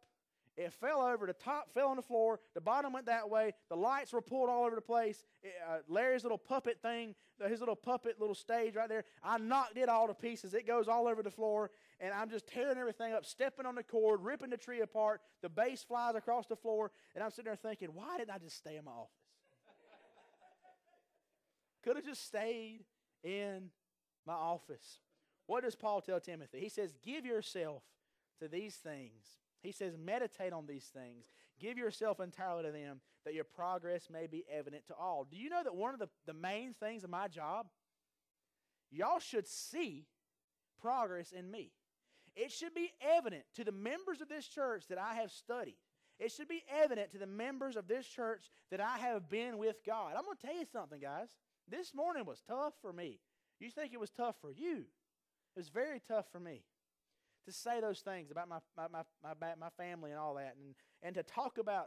it 0.56 0.72
fell 0.72 1.00
over. 1.00 1.26
The 1.26 1.32
top 1.32 1.72
fell 1.74 1.88
on 1.88 1.96
the 1.96 2.02
floor. 2.02 2.38
The 2.54 2.60
bottom 2.60 2.92
went 2.92 3.06
that 3.06 3.28
way. 3.28 3.52
The 3.68 3.76
lights 3.76 4.12
were 4.12 4.20
pulled 4.20 4.48
all 4.48 4.64
over 4.64 4.76
the 4.76 4.80
place. 4.80 5.24
It, 5.42 5.54
uh, 5.68 5.78
Larry's 5.88 6.22
little 6.22 6.38
puppet 6.38 6.80
thing, 6.80 7.14
his 7.48 7.60
little 7.60 7.74
puppet 7.74 8.20
little 8.20 8.34
stage 8.34 8.76
right 8.76 8.88
there, 8.88 9.04
I 9.22 9.38
knocked 9.38 9.76
it 9.76 9.88
all 9.88 10.06
to 10.06 10.14
pieces. 10.14 10.54
It 10.54 10.66
goes 10.66 10.86
all 10.86 11.08
over 11.08 11.22
the 11.22 11.30
floor, 11.30 11.70
and 11.98 12.14
I'm 12.14 12.30
just 12.30 12.46
tearing 12.46 12.78
everything 12.78 13.12
up, 13.12 13.26
stepping 13.26 13.66
on 13.66 13.74
the 13.74 13.82
cord, 13.82 14.20
ripping 14.22 14.50
the 14.50 14.56
tree 14.56 14.80
apart. 14.80 15.20
The 15.42 15.48
base 15.48 15.82
flies 15.82 16.14
across 16.14 16.46
the 16.46 16.56
floor, 16.56 16.92
and 17.14 17.24
I'm 17.24 17.30
sitting 17.30 17.46
there 17.46 17.56
thinking, 17.56 17.88
why 17.92 18.18
didn't 18.18 18.34
I 18.34 18.38
just 18.38 18.56
stay 18.56 18.76
in 18.76 18.84
my 18.84 18.92
office? 18.92 19.10
Could 21.82 21.96
have 21.96 22.04
just 22.04 22.24
stayed 22.24 22.84
in 23.24 23.70
my 24.24 24.34
office. 24.34 25.00
What 25.46 25.64
does 25.64 25.74
Paul 25.74 26.00
tell 26.00 26.20
Timothy? 26.20 26.60
He 26.60 26.68
says, 26.68 26.94
Give 27.04 27.26
yourself 27.26 27.82
to 28.40 28.48
these 28.48 28.76
things 28.76 29.24
he 29.64 29.72
says, 29.72 29.96
meditate 29.96 30.52
on 30.52 30.66
these 30.66 30.84
things. 30.84 31.24
Give 31.58 31.78
yourself 31.78 32.20
entirely 32.20 32.64
to 32.64 32.70
them 32.70 33.00
that 33.24 33.32
your 33.32 33.44
progress 33.44 34.08
may 34.12 34.26
be 34.26 34.44
evident 34.52 34.86
to 34.88 34.94
all. 34.94 35.26
Do 35.28 35.38
you 35.38 35.48
know 35.48 35.62
that 35.64 35.74
one 35.74 35.94
of 35.94 36.00
the, 36.00 36.10
the 36.26 36.34
main 36.34 36.74
things 36.74 37.02
of 37.02 37.08
my 37.08 37.28
job? 37.28 37.66
Y'all 38.90 39.18
should 39.18 39.48
see 39.48 40.04
progress 40.82 41.32
in 41.32 41.50
me. 41.50 41.72
It 42.36 42.52
should 42.52 42.74
be 42.74 42.92
evident 43.00 43.44
to 43.54 43.64
the 43.64 43.72
members 43.72 44.20
of 44.20 44.28
this 44.28 44.46
church 44.46 44.84
that 44.90 44.98
I 44.98 45.14
have 45.14 45.30
studied. 45.30 45.76
It 46.18 46.30
should 46.30 46.48
be 46.48 46.62
evident 46.68 47.12
to 47.12 47.18
the 47.18 47.26
members 47.26 47.74
of 47.74 47.88
this 47.88 48.06
church 48.06 48.50
that 48.70 48.80
I 48.80 48.98
have 48.98 49.30
been 49.30 49.56
with 49.56 49.76
God. 49.86 50.12
I'm 50.14 50.24
going 50.24 50.36
to 50.36 50.46
tell 50.46 50.56
you 50.56 50.66
something, 50.70 51.00
guys. 51.00 51.28
This 51.70 51.94
morning 51.94 52.26
was 52.26 52.42
tough 52.46 52.74
for 52.82 52.92
me. 52.92 53.18
You 53.60 53.70
think 53.70 53.94
it 53.94 54.00
was 54.00 54.10
tough 54.10 54.36
for 54.42 54.50
you? 54.50 54.84
It 55.56 55.58
was 55.58 55.70
very 55.70 56.02
tough 56.06 56.26
for 56.30 56.38
me 56.38 56.64
to 57.46 57.52
say 57.52 57.80
those 57.80 58.00
things 58.00 58.30
about 58.30 58.48
my, 58.48 58.58
my, 58.76 58.86
my, 58.90 59.02
my, 59.40 59.54
my 59.60 59.68
family 59.76 60.10
and 60.10 60.20
all 60.20 60.34
that, 60.34 60.56
and, 60.58 60.74
and 61.02 61.14
to 61.14 61.22
talk 61.22 61.58
about, 61.58 61.86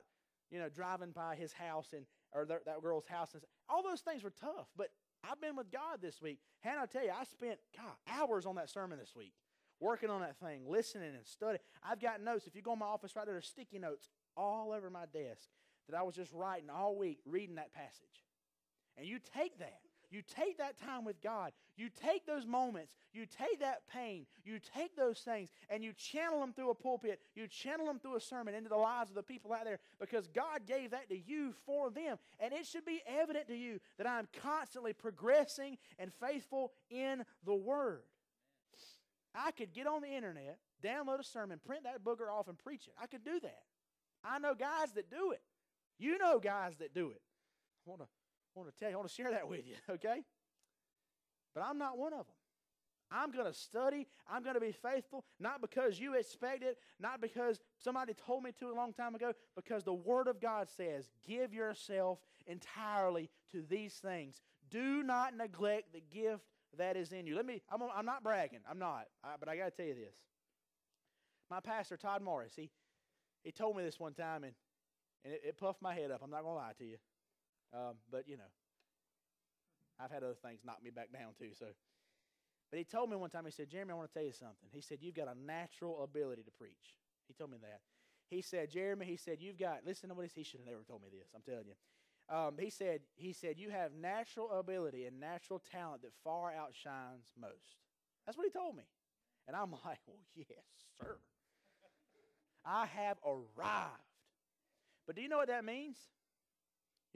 you 0.51 0.59
know, 0.59 0.69
driving 0.69 1.11
by 1.11 1.35
his 1.35 1.53
house 1.53 1.93
and 1.93 2.05
or 2.33 2.45
that, 2.45 2.81
girl's 2.81 3.07
house. 3.07 3.33
And 3.33 3.43
all 3.69 3.83
those 3.83 4.01
things 4.01 4.23
were 4.23 4.33
tough, 4.39 4.67
but 4.75 4.89
I've 5.23 5.41
been 5.41 5.55
with 5.55 5.71
God 5.71 5.99
this 6.01 6.21
week. 6.21 6.39
Hannah, 6.59 6.81
I 6.83 6.85
tell 6.85 7.03
you, 7.03 7.11
I 7.17 7.23
spent 7.23 7.59
God, 7.75 7.95
hours 8.07 8.45
on 8.45 8.55
that 8.55 8.69
sermon 8.69 8.99
this 8.99 9.15
week, 9.15 9.33
working 9.79 10.09
on 10.09 10.21
that 10.21 10.37
thing, 10.37 10.61
listening 10.67 11.15
and 11.15 11.25
studying. 11.25 11.59
I've 11.83 11.99
got 11.99 12.21
notes. 12.21 12.47
If 12.47 12.55
you 12.55 12.61
go 12.61 12.73
in 12.73 12.79
my 12.79 12.85
office 12.85 13.15
right 13.15 13.25
there, 13.25 13.33
there's 13.33 13.47
sticky 13.47 13.79
notes 13.79 14.09
all 14.35 14.71
over 14.71 14.89
my 14.89 15.05
desk 15.11 15.49
that 15.89 15.97
I 15.97 16.03
was 16.03 16.15
just 16.15 16.31
writing 16.33 16.69
all 16.69 16.95
week, 16.95 17.19
reading 17.25 17.55
that 17.55 17.73
passage. 17.73 18.25
And 18.97 19.07
you 19.07 19.19
take 19.35 19.59
that 19.59 19.79
you 20.09 20.21
take 20.21 20.57
that 20.57 20.79
time 20.79 21.03
with 21.03 21.21
God. 21.21 21.51
You 21.75 21.89
take 21.89 22.25
those 22.25 22.45
moments. 22.45 22.95
You 23.13 23.25
take 23.25 23.59
that 23.59 23.81
pain. 23.91 24.25
You 24.45 24.59
take 24.75 24.95
those 24.95 25.19
things 25.19 25.49
and 25.69 25.83
you 25.83 25.93
channel 25.93 26.39
them 26.39 26.53
through 26.53 26.69
a 26.69 26.75
pulpit. 26.75 27.19
You 27.35 27.47
channel 27.47 27.85
them 27.85 27.99
through 27.99 28.15
a 28.15 28.21
sermon 28.21 28.55
into 28.55 28.69
the 28.69 28.77
lives 28.77 29.09
of 29.09 29.15
the 29.15 29.23
people 29.23 29.51
out 29.53 29.65
there 29.65 29.79
because 29.99 30.27
God 30.27 30.65
gave 30.65 30.91
that 30.91 31.09
to 31.09 31.17
you 31.17 31.53
for 31.65 31.89
them. 31.89 32.17
And 32.39 32.53
it 32.53 32.65
should 32.65 32.85
be 32.85 33.01
evident 33.05 33.47
to 33.47 33.55
you 33.55 33.79
that 33.97 34.07
I'm 34.07 34.27
constantly 34.41 34.93
progressing 34.93 35.77
and 35.99 36.11
faithful 36.21 36.71
in 36.89 37.23
the 37.45 37.55
Word. 37.55 38.03
I 39.35 39.51
could 39.51 39.73
get 39.73 39.87
on 39.87 40.01
the 40.01 40.07
internet, 40.07 40.57
download 40.83 41.19
a 41.19 41.23
sermon, 41.23 41.59
print 41.63 41.83
that 41.83 42.03
booger 42.03 42.31
off, 42.31 42.47
and 42.47 42.57
preach 42.57 42.87
it. 42.87 42.93
I 43.01 43.07
could 43.07 43.23
do 43.23 43.39
that. 43.41 43.59
I 44.23 44.39
know 44.39 44.55
guys 44.55 44.93
that 44.95 45.11
do 45.11 45.31
it. 45.31 45.41
You 45.99 46.17
know 46.17 46.39
guys 46.39 46.75
that 46.77 46.93
do 46.93 47.11
it. 47.11 47.21
I 47.85 47.89
want 47.89 48.01
to 48.01 48.07
I 48.57 48.59
want 48.59 48.73
to 48.73 48.79
tell 48.79 48.89
you, 48.89 48.95
I 48.95 48.97
want 48.97 49.09
to 49.09 49.15
share 49.15 49.31
that 49.31 49.47
with 49.47 49.67
you, 49.67 49.75
okay? 49.93 50.23
But 51.53 51.63
I'm 51.63 51.77
not 51.77 51.97
one 51.97 52.13
of 52.13 52.25
them. 52.25 52.35
I'm 53.09 53.31
going 53.31 53.45
to 53.45 53.53
study. 53.53 54.07
I'm 54.29 54.43
going 54.43 54.55
to 54.55 54.61
be 54.61 54.71
faithful, 54.71 55.23
not 55.39 55.61
because 55.61 55.99
you 55.99 56.15
expect 56.15 56.63
it, 56.63 56.77
not 56.99 57.21
because 57.21 57.61
somebody 57.79 58.13
told 58.13 58.43
me 58.43 58.51
to 58.59 58.69
a 58.69 58.75
long 58.75 58.93
time 58.93 59.15
ago, 59.15 59.31
because 59.55 59.83
the 59.83 59.93
Word 59.93 60.27
of 60.27 60.41
God 60.41 60.67
says, 60.69 61.09
give 61.25 61.53
yourself 61.53 62.19
entirely 62.47 63.29
to 63.51 63.61
these 63.61 63.93
things. 63.93 64.41
Do 64.69 65.03
not 65.03 65.37
neglect 65.37 65.93
the 65.93 66.03
gift 66.11 66.43
that 66.77 66.97
is 66.97 67.13
in 67.13 67.27
you. 67.27 67.35
Let 67.35 67.45
me, 67.45 67.61
I'm, 67.71 67.81
I'm 67.95 68.05
not 68.05 68.23
bragging. 68.23 68.59
I'm 68.69 68.79
not. 68.79 69.05
I, 69.23 69.35
but 69.39 69.47
I 69.47 69.55
got 69.55 69.65
to 69.65 69.71
tell 69.71 69.85
you 69.85 69.95
this. 69.95 70.15
My 71.49 71.61
pastor, 71.61 71.95
Todd 71.95 72.21
Morris, 72.21 72.53
he, 72.55 72.69
he 73.43 73.51
told 73.51 73.77
me 73.77 73.83
this 73.83 73.99
one 73.99 74.13
time, 74.13 74.43
and, 74.43 74.53
and 75.23 75.33
it, 75.33 75.41
it 75.45 75.57
puffed 75.57 75.81
my 75.81 75.93
head 75.93 76.11
up. 76.11 76.21
I'm 76.23 76.31
not 76.31 76.41
going 76.41 76.55
to 76.55 76.59
lie 76.59 76.73
to 76.79 76.85
you. 76.85 76.97
Um, 77.73 77.95
but, 78.11 78.27
you 78.27 78.37
know, 78.37 78.49
I've 79.99 80.11
had 80.11 80.23
other 80.23 80.35
things 80.35 80.61
knock 80.63 80.83
me 80.83 80.89
back 80.91 81.11
down 81.11 81.33
too. 81.37 81.51
So, 81.57 81.67
But 82.71 82.79
he 82.79 82.83
told 82.85 83.09
me 83.09 83.15
one 83.15 83.29
time, 83.29 83.45
he 83.45 83.51
said, 83.51 83.69
Jeremy, 83.69 83.91
I 83.93 83.95
want 83.95 84.09
to 84.09 84.13
tell 84.13 84.25
you 84.25 84.33
something. 84.33 84.69
He 84.71 84.81
said, 84.81 84.99
You've 85.01 85.15
got 85.15 85.27
a 85.27 85.35
natural 85.39 86.03
ability 86.03 86.43
to 86.43 86.51
preach. 86.51 86.99
He 87.27 87.33
told 87.33 87.51
me 87.51 87.57
that. 87.61 87.81
He 88.29 88.41
said, 88.41 88.69
Jeremy, 88.71 89.05
he 89.05 89.15
said, 89.15 89.37
You've 89.41 89.57
got, 89.57 89.85
listen 89.85 90.09
to 90.09 90.15
what 90.15 90.25
he, 90.25 90.31
he 90.35 90.43
should 90.43 90.59
have 90.59 90.67
never 90.67 90.83
told 90.83 91.01
me 91.01 91.09
this, 91.11 91.29
I'm 91.35 91.41
telling 91.41 91.67
you. 91.67 91.75
Um, 92.29 92.55
he 92.59 92.69
said, 92.69 93.01
he 93.15 93.31
said, 93.31 93.57
you 93.57 93.69
have 93.69 93.93
natural 93.93 94.51
ability 94.51 95.05
and 95.05 95.17
natural 95.17 95.59
talent 95.59 96.01
that 96.01 96.11
far 96.25 96.53
outshines 96.53 97.23
most. 97.39 97.77
That's 98.25 98.37
what 98.37 98.45
he 98.45 98.51
told 98.51 98.75
me. 98.75 98.83
And 99.47 99.55
I'm 99.55 99.71
like, 99.85 99.99
well, 100.07 100.17
yes, 100.35 100.47
sir. 101.01 101.17
I 102.65 102.85
have 102.85 103.17
arrived. 103.25 104.03
But 105.05 105.15
do 105.15 105.21
you 105.21 105.29
know 105.29 105.37
what 105.37 105.47
that 105.47 105.65
means? 105.65 105.97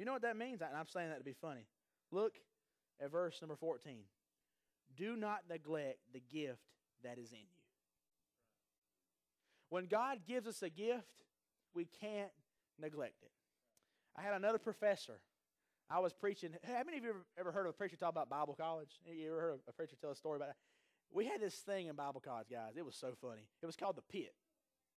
You 0.01 0.05
know 0.05 0.13
what 0.13 0.23
that 0.23 0.35
means? 0.35 0.61
And 0.61 0.75
I'm 0.75 0.87
saying 0.87 1.09
that 1.09 1.19
to 1.19 1.23
be 1.23 1.35
funny. 1.39 1.61
Look 2.11 2.33
at 2.99 3.11
verse 3.11 3.37
number 3.39 3.55
14. 3.55 3.99
Do 4.97 5.15
not 5.15 5.41
neglect 5.47 5.99
the 6.11 6.19
gift 6.19 6.57
that 7.03 7.19
is 7.19 7.31
in 7.31 7.37
you. 7.37 7.61
When 9.69 9.85
God 9.85 10.21
gives 10.27 10.47
us 10.47 10.63
a 10.63 10.71
gift, 10.71 11.21
we 11.75 11.85
can't 11.85 12.31
neglect 12.79 13.21
it. 13.21 13.29
I 14.17 14.23
had 14.23 14.33
another 14.33 14.57
professor. 14.57 15.19
I 15.87 15.99
was 15.99 16.13
preaching. 16.13 16.49
How 16.63 16.81
many 16.83 16.97
of 16.97 17.03
you 17.03 17.13
ever 17.39 17.51
heard 17.51 17.67
of 17.67 17.69
a 17.69 17.77
preacher 17.77 17.95
talk 17.95 18.09
about 18.09 18.27
Bible 18.27 18.55
college? 18.59 18.99
You 19.05 19.27
ever 19.27 19.39
heard 19.39 19.59
a 19.69 19.71
preacher 19.71 19.97
tell 20.01 20.09
a 20.09 20.15
story 20.15 20.37
about 20.37 20.47
that? 20.47 20.57
We 21.13 21.27
had 21.27 21.41
this 21.41 21.57
thing 21.57 21.89
in 21.89 21.95
Bible 21.95 22.21
college, 22.25 22.47
guys. 22.51 22.73
It 22.75 22.83
was 22.83 22.95
so 22.95 23.13
funny. 23.21 23.43
It 23.61 23.67
was 23.67 23.75
called 23.75 23.97
the 23.97 24.11
pit. 24.11 24.33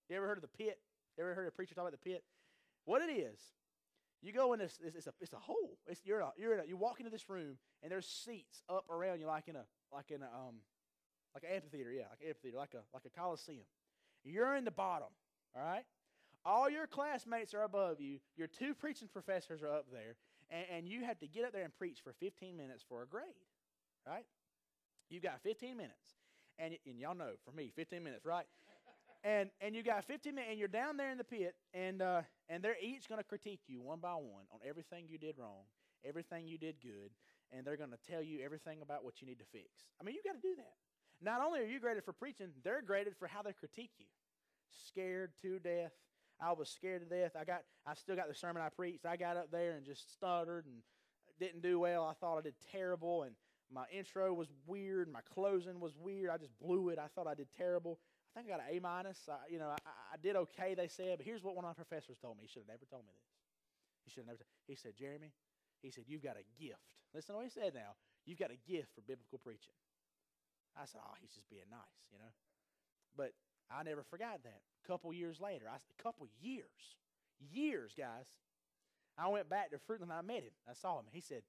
You 0.08 0.16
ever 0.16 0.28
heard 0.28 0.38
of 0.38 0.44
the 0.44 0.48
pit? 0.48 0.80
You 1.18 1.26
ever 1.26 1.36
heard 1.36 1.50
a 1.50 1.52
preacher 1.52 1.76
talk 1.76 1.90
about 1.90 1.92
the 1.92 2.10
pit? 2.10 2.24
What 2.86 3.02
it 3.02 3.12
is, 3.12 3.38
you 4.24 4.32
go 4.32 4.54
in 4.54 4.60
this, 4.60 4.80
it's, 4.82 5.08
a, 5.08 5.14
it's 5.20 5.34
a 5.34 5.38
hole. 5.38 5.78
It's, 5.86 6.00
you're, 6.06 6.22
a, 6.22 6.32
you're 6.38 6.54
in 6.54 6.60
a, 6.62 6.64
you 6.66 6.78
walk 6.78 7.00
into 7.00 7.12
this 7.12 7.30
room, 7.30 7.58
and 7.82 7.92
there's 7.92 8.08
seats 8.08 8.64
up 8.70 8.90
around 8.90 9.20
you 9.20 9.28
like 9.28 9.50
in 9.50 9.58
a, 9.58 9.66
like 9.94 10.12
in 10.12 10.22
a, 10.22 10.26
um, 10.26 10.56
like 11.34 11.44
an 11.44 11.50
amphitheater, 11.56 11.92
yeah, 11.92 12.04
like 12.10 12.22
an 12.22 12.30
amphitheater, 12.30 12.58
like 12.58 12.74
a, 12.74 12.82
like 12.94 13.04
a 13.06 13.10
coliseum. 13.10 13.66
You're 14.24 14.56
in 14.56 14.64
the 14.64 14.72
bottom, 14.72 15.10
all 15.56 15.62
right? 15.62 15.84
All 16.46 16.70
your 16.70 16.88
classmates 16.88 17.54
are 17.54 17.64
above 17.64 18.00
you. 18.00 18.20
Your 18.38 18.48
two 18.48 18.74
preaching 18.74 19.10
professors 19.12 19.62
are 19.62 19.74
up 19.74 19.88
there, 19.92 20.16
and, 20.50 20.66
and 20.72 20.88
you 20.88 21.04
have 21.04 21.20
to 21.20 21.28
get 21.28 21.44
up 21.44 21.52
there 21.52 21.66
and 21.66 21.76
preach 21.78 22.00
for 22.02 22.14
15 22.22 22.56
minutes 22.56 22.84
for 22.88 23.04
a 23.04 23.06
grade, 23.06 23.26
right? 24.08 24.26
You've 25.10 25.24
got 25.24 25.42
15 25.44 25.76
minutes. 25.76 26.16
And, 26.60 26.78
and 26.86 27.00
y'all 27.00 27.16
know, 27.16 27.32
for 27.44 27.52
me, 27.52 27.72
15 27.76 28.04
minutes, 28.04 28.26
right? 28.26 28.46
And 29.24 29.50
and 29.62 29.76
you 29.76 29.84
got 29.84 30.06
15 30.06 30.36
minutes, 30.36 30.50
and 30.52 30.60
you're 30.60 30.68
down 30.68 30.98
there 30.98 31.10
in 31.10 31.18
the 31.18 31.24
pit, 31.24 31.56
and 31.74 32.02
uh, 32.02 32.22
and 32.50 32.64
they're 32.64 32.78
each 32.82 33.08
going 33.08 33.20
to 33.20 33.24
critique 33.24 33.62
you 33.68 33.82
one 33.82 34.00
by 34.00 34.14
one 34.14 34.46
on 34.52 34.60
everything 34.68 35.06
you 35.08 35.18
did 35.18 35.36
wrong, 35.38 35.64
everything 36.06 36.48
you 36.48 36.58
did 36.58 36.76
good, 36.82 37.12
and 37.52 37.66
they're 37.66 37.78
going 37.78 37.92
to 37.92 38.12
tell 38.12 38.22
you 38.22 38.40
everything 38.44 38.82
about 38.82 39.04
what 39.04 39.22
you 39.22 39.28
need 39.28 39.40
to 39.40 39.46
fix. 39.46 39.68
I 40.00 40.04
mean, 40.04 40.16
you 40.16 40.22
got 40.24 40.42
to 40.42 40.48
do 40.48 40.56
that. 40.58 40.74
Not 41.22 41.42
only 41.42 41.62
are 41.62 41.66
you 41.66 41.80
graded 41.80 42.04
for 42.04 42.14
preaching, 42.14 42.48
they're 42.64 42.82
graded 42.82 43.16
for 43.18 43.28
how 43.28 43.42
they 43.42 43.54
critique 43.54 43.92
you. 43.98 44.08
Scared 44.88 45.32
to 45.42 45.60
death. 45.60 45.94
I 46.42 46.52
was 46.52 46.70
scared 46.70 47.08
to 47.08 47.16
death. 47.16 47.32
I 47.40 47.46
got. 47.46 47.62
I 47.86 47.94
still 47.94 48.16
got 48.16 48.28
the 48.28 48.36
sermon 48.36 48.62
I 48.62 48.70
preached. 48.70 49.06
I 49.06 49.16
got 49.16 49.38
up 49.38 49.52
there 49.52 49.74
and 49.74 49.86
just 49.86 50.12
stuttered 50.14 50.66
and 50.66 50.76
didn't 51.40 51.62
do 51.62 51.80
well. 51.80 52.04
I 52.04 52.14
thought 52.14 52.38
I 52.38 52.42
did 52.42 52.56
terrible, 52.72 53.24
and 53.24 53.36
my 53.72 53.86
intro 53.92 54.34
was 54.34 54.50
weird. 54.68 55.12
My 55.12 55.22
closing 55.34 55.80
was 55.80 55.94
weird. 55.98 56.30
I 56.30 56.38
just 56.38 56.58
blew 56.60 56.90
it. 56.90 57.00
I 57.00 57.08
thought 57.16 57.28
I 57.28 57.36
did 57.36 57.48
terrible. 57.58 58.00
I 58.34 58.40
think 58.42 58.50
I 58.50 58.58
got 58.58 58.66
an 58.66 58.74
A 58.74 58.82
minus. 58.82 59.30
You 59.48 59.60
know, 59.60 59.70
I, 59.70 59.78
I 60.14 60.18
did 60.18 60.36
okay. 60.50 60.74
They 60.74 60.88
said, 60.88 61.22
but 61.22 61.26
here's 61.26 61.44
what 61.44 61.56
one 61.56 61.66
of 61.66 61.70
my 61.70 61.78
professors 61.78 62.18
told 62.18 62.38
me. 62.38 62.44
He 62.44 62.50
should 62.50 62.66
have 62.66 62.74
never 62.74 62.90
told 62.90 63.06
me 63.06 63.14
this. 63.14 63.30
He 64.06 64.10
should 64.10 64.26
have 64.26 64.34
never. 64.34 64.46
He 64.66 64.74
said, 64.76 64.98
Jeremy, 64.98 65.30
he 65.82 65.92
said, 65.92 66.06
you've 66.08 66.24
got 66.24 66.36
a 66.42 66.46
gift. 66.58 66.98
Listen 67.14 67.36
to 67.36 67.38
what 67.38 67.46
he 67.46 67.54
said. 67.54 67.78
Now, 67.78 67.94
you've 68.26 68.42
got 68.42 68.50
a 68.50 68.58
gift 68.66 68.90
for 68.96 69.02
biblical 69.06 69.38
preaching. 69.38 69.78
I 70.74 70.90
said, 70.90 71.02
oh, 71.06 71.14
he's 71.22 71.38
just 71.38 71.50
being 71.50 71.70
nice, 71.70 72.02
you 72.10 72.18
know. 72.18 72.34
But 73.16 73.38
I 73.70 73.84
never 73.84 74.02
forgot 74.02 74.42
that. 74.44 74.62
A 74.66 74.88
couple 74.88 75.14
years 75.14 75.40
later, 75.40 75.66
I, 75.70 75.78
a 75.78 76.02
couple 76.02 76.26
years, 76.42 76.98
years, 77.38 77.94
guys. 77.94 78.26
I 79.16 79.28
went 79.28 79.48
back 79.48 79.70
to 79.70 79.78
Fruitland 79.78 80.10
I 80.10 80.22
met 80.22 80.42
him. 80.42 80.58
I 80.68 80.74
saw 80.74 80.98
him. 80.98 81.06
He 81.12 81.22
said, 81.22 81.44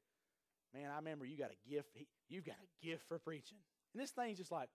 Man, 0.74 0.90
I 0.90 0.96
remember 0.96 1.24
you 1.24 1.38
got 1.38 1.50
a 1.50 1.70
gift. 1.70 1.88
He, 1.94 2.06
you've 2.28 2.44
got 2.44 2.56
a 2.60 2.84
gift 2.84 3.04
for 3.08 3.18
preaching. 3.18 3.58
And 3.94 4.02
this 4.02 4.10
thing's 4.10 4.38
just 4.38 4.50
like, 4.50 4.68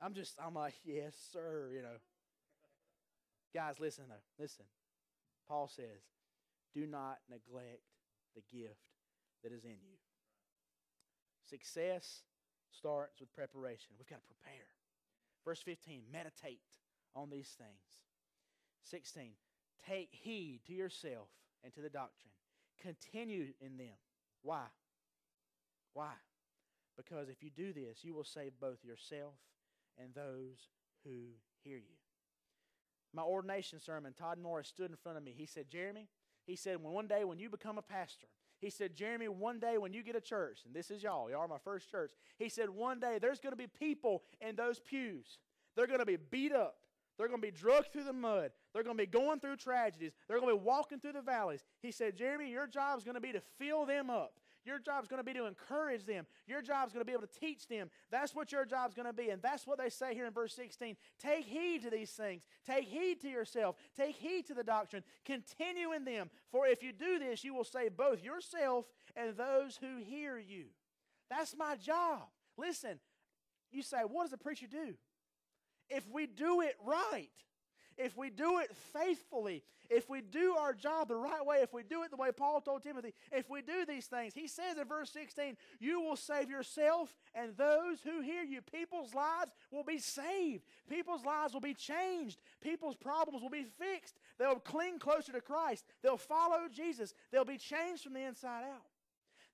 I'm 0.00 0.14
just, 0.14 0.34
I'm 0.44 0.54
like, 0.54 0.74
yes, 0.84 1.14
sir, 1.32 1.70
you 1.74 1.82
know. 1.82 1.96
Guys, 3.54 3.80
listen 3.80 4.04
though. 4.08 4.42
Listen. 4.42 4.66
Paul 5.48 5.68
says, 5.68 6.02
do 6.74 6.86
not 6.86 7.18
neglect 7.30 7.82
the 8.34 8.42
gift 8.54 8.80
that 9.42 9.52
is 9.52 9.64
in 9.64 9.70
you. 9.70 9.96
Success 11.48 12.22
starts 12.70 13.20
with 13.20 13.32
preparation. 13.34 13.94
We've 13.98 14.08
got 14.08 14.20
to 14.20 14.34
prepare. 14.34 14.66
Verse 15.44 15.62
15, 15.62 16.02
meditate 16.12 16.60
on 17.14 17.30
these 17.30 17.54
things. 17.56 18.02
16, 18.90 19.30
take 19.88 20.10
heed 20.10 20.60
to 20.66 20.72
yourself 20.72 21.28
and 21.64 21.72
to 21.74 21.80
the 21.80 21.88
doctrine. 21.88 22.32
Continue 22.82 23.52
in 23.60 23.76
them. 23.76 23.96
Why? 24.42 24.64
Why? 25.94 26.12
Because 26.96 27.28
if 27.28 27.42
you 27.42 27.50
do 27.50 27.72
this, 27.72 27.98
you 28.02 28.14
will 28.14 28.24
save 28.24 28.52
both 28.60 28.84
yourself 28.84 29.34
and 30.02 30.14
those 30.14 30.68
who 31.04 31.10
hear 31.64 31.76
you. 31.76 31.96
My 33.12 33.22
ordination 33.22 33.80
sermon, 33.80 34.12
Todd 34.12 34.38
Norris 34.42 34.68
stood 34.68 34.90
in 34.90 34.96
front 34.96 35.18
of 35.18 35.24
me. 35.24 35.34
He 35.36 35.46
said, 35.46 35.70
Jeremy, 35.70 36.08
he 36.46 36.56
said, 36.56 36.82
when 36.82 36.92
one 36.92 37.06
day 37.06 37.24
when 37.24 37.38
you 37.38 37.48
become 37.48 37.78
a 37.78 37.82
pastor, 37.82 38.26
he 38.60 38.70
said, 38.70 38.94
Jeremy, 38.94 39.28
one 39.28 39.58
day 39.58 39.78
when 39.78 39.92
you 39.92 40.02
get 40.02 40.16
a 40.16 40.20
church, 40.20 40.60
and 40.64 40.74
this 40.74 40.90
is 40.90 41.02
y'all, 41.02 41.30
y'all 41.30 41.40
are 41.40 41.48
my 41.48 41.58
first 41.62 41.90
church. 41.90 42.12
He 42.38 42.48
said, 42.48 42.70
one 42.70 43.00
day 43.00 43.18
there's 43.20 43.40
going 43.40 43.52
to 43.52 43.56
be 43.56 43.66
people 43.66 44.22
in 44.40 44.56
those 44.56 44.78
pews. 44.78 45.38
They're 45.76 45.86
going 45.86 46.00
to 46.00 46.06
be 46.06 46.16
beat 46.16 46.52
up. 46.52 46.76
They're 47.18 47.28
going 47.28 47.40
to 47.40 47.46
be 47.46 47.56
drugged 47.56 47.92
through 47.92 48.04
the 48.04 48.12
mud. 48.12 48.50
They're 48.72 48.82
going 48.82 48.96
to 48.96 49.02
be 49.02 49.06
going 49.06 49.40
through 49.40 49.56
tragedies. 49.56 50.12
They're 50.28 50.38
going 50.38 50.52
to 50.52 50.58
be 50.58 50.64
walking 50.64 51.00
through 51.00 51.14
the 51.14 51.22
valleys. 51.22 51.64
He 51.80 51.90
said, 51.90 52.16
Jeremy, 52.16 52.50
your 52.50 52.66
job 52.66 52.98
is 52.98 53.04
going 53.04 53.14
to 53.14 53.20
be 53.20 53.32
to 53.32 53.42
fill 53.58 53.86
them 53.86 54.10
up. 54.10 54.34
Your 54.66 54.78
job 54.80 55.04
is 55.04 55.08
going 55.08 55.20
to 55.20 55.24
be 55.24 55.32
to 55.34 55.46
encourage 55.46 56.04
them. 56.04 56.26
Your 56.46 56.60
job 56.60 56.88
is 56.88 56.92
going 56.92 57.00
to 57.00 57.06
be 57.06 57.12
able 57.12 57.26
to 57.26 57.40
teach 57.40 57.68
them. 57.68 57.88
That's 58.10 58.34
what 58.34 58.50
your 58.50 58.64
job 58.64 58.90
is 58.90 58.94
going 58.94 59.06
to 59.06 59.12
be. 59.12 59.30
And 59.30 59.40
that's 59.40 59.66
what 59.66 59.78
they 59.78 59.88
say 59.88 60.12
here 60.12 60.26
in 60.26 60.32
verse 60.32 60.52
16. 60.54 60.96
Take 61.20 61.44
heed 61.44 61.82
to 61.82 61.90
these 61.90 62.10
things. 62.10 62.42
Take 62.66 62.84
heed 62.84 63.20
to 63.20 63.28
yourself. 63.28 63.76
Take 63.96 64.16
heed 64.16 64.46
to 64.46 64.54
the 64.54 64.64
doctrine. 64.64 65.04
Continue 65.24 65.92
in 65.92 66.04
them. 66.04 66.30
For 66.50 66.66
if 66.66 66.82
you 66.82 66.92
do 66.92 67.18
this, 67.18 67.44
you 67.44 67.54
will 67.54 67.64
save 67.64 67.96
both 67.96 68.24
yourself 68.24 68.86
and 69.14 69.36
those 69.36 69.76
who 69.76 69.98
hear 70.02 70.38
you. 70.38 70.64
That's 71.30 71.56
my 71.56 71.76
job. 71.76 72.22
Listen, 72.58 72.98
you 73.70 73.82
say, 73.82 73.98
what 73.98 74.24
does 74.24 74.32
a 74.32 74.38
preacher 74.38 74.66
do? 74.70 74.94
If 75.88 76.08
we 76.10 76.26
do 76.26 76.62
it 76.62 76.76
right, 76.84 77.28
if 77.98 78.16
we 78.16 78.30
do 78.30 78.58
it 78.58 78.70
faithfully, 78.92 79.62
if 79.88 80.08
we 80.10 80.20
do 80.20 80.56
our 80.58 80.72
job 80.72 81.08
the 81.08 81.16
right 81.16 81.44
way, 81.44 81.58
if 81.62 81.72
we 81.72 81.82
do 81.82 82.02
it 82.02 82.10
the 82.10 82.16
way 82.16 82.30
Paul 82.32 82.60
told 82.60 82.82
Timothy, 82.82 83.14
if 83.32 83.48
we 83.48 83.62
do 83.62 83.84
these 83.86 84.06
things, 84.06 84.34
he 84.34 84.48
says 84.48 84.78
in 84.78 84.86
verse 84.86 85.10
16, 85.10 85.56
you 85.78 86.00
will 86.00 86.16
save 86.16 86.50
yourself 86.50 87.14
and 87.34 87.56
those 87.56 88.00
who 88.02 88.20
hear 88.20 88.42
you. 88.42 88.60
People's 88.62 89.14
lives 89.14 89.52
will 89.70 89.84
be 89.84 89.98
saved. 89.98 90.64
People's 90.88 91.24
lives 91.24 91.52
will 91.52 91.60
be 91.60 91.74
changed. 91.74 92.38
People's 92.60 92.96
problems 92.96 93.42
will 93.42 93.50
be 93.50 93.66
fixed. 93.78 94.16
They'll 94.38 94.56
cling 94.56 94.98
closer 94.98 95.32
to 95.32 95.40
Christ. 95.40 95.84
They'll 96.02 96.16
follow 96.16 96.68
Jesus. 96.72 97.14
They'll 97.30 97.44
be 97.44 97.58
changed 97.58 98.02
from 98.02 98.14
the 98.14 98.22
inside 98.22 98.64
out 98.64 98.82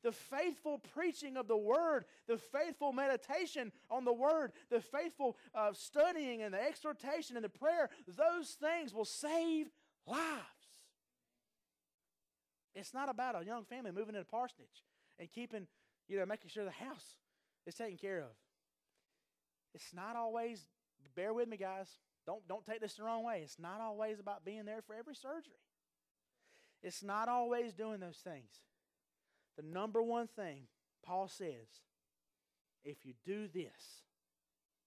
the 0.02 0.12
faithful 0.12 0.78
preaching 0.94 1.36
of 1.36 1.48
the 1.48 1.56
Word, 1.56 2.04
the 2.26 2.38
faithful 2.38 2.92
meditation 2.92 3.72
on 3.90 4.04
the 4.04 4.12
Word, 4.12 4.52
the 4.70 4.80
faithful 4.80 5.36
uh, 5.54 5.72
studying 5.72 6.42
and 6.42 6.52
the 6.54 6.62
exhortation 6.62 7.36
and 7.36 7.44
the 7.44 7.48
prayer, 7.48 7.88
those 8.06 8.50
things 8.60 8.92
will 8.92 9.04
save 9.04 9.68
lives. 10.06 10.42
It's 12.74 12.94
not 12.94 13.08
about 13.08 13.40
a 13.40 13.44
young 13.44 13.64
family 13.64 13.92
moving 13.92 14.14
into 14.14 14.26
parsonage 14.26 14.84
and 15.18 15.30
keeping, 15.30 15.66
you 16.08 16.18
know, 16.18 16.26
making 16.26 16.50
sure 16.50 16.64
the 16.64 16.70
house 16.70 17.16
is 17.66 17.74
taken 17.74 17.98
care 17.98 18.20
of. 18.20 18.30
It's 19.74 19.92
not 19.94 20.16
always, 20.16 20.66
bear 21.14 21.32
with 21.32 21.48
me, 21.48 21.56
guys. 21.56 21.88
Don't, 22.26 22.46
don't 22.48 22.64
take 22.64 22.80
this 22.80 22.94
the 22.94 23.04
wrong 23.04 23.24
way. 23.24 23.40
It's 23.42 23.58
not 23.58 23.80
always 23.80 24.20
about 24.20 24.44
being 24.44 24.64
there 24.64 24.82
for 24.82 24.94
every 24.94 25.14
surgery. 25.14 25.60
It's 26.82 27.02
not 27.02 27.28
always 27.28 27.72
doing 27.72 28.00
those 28.00 28.18
things. 28.18 28.50
The 29.56 29.62
number 29.62 30.02
one 30.02 30.26
thing 30.26 30.62
Paul 31.04 31.28
says 31.28 31.82
if 32.84 33.04
you 33.04 33.14
do 33.24 33.48
this, 33.48 34.02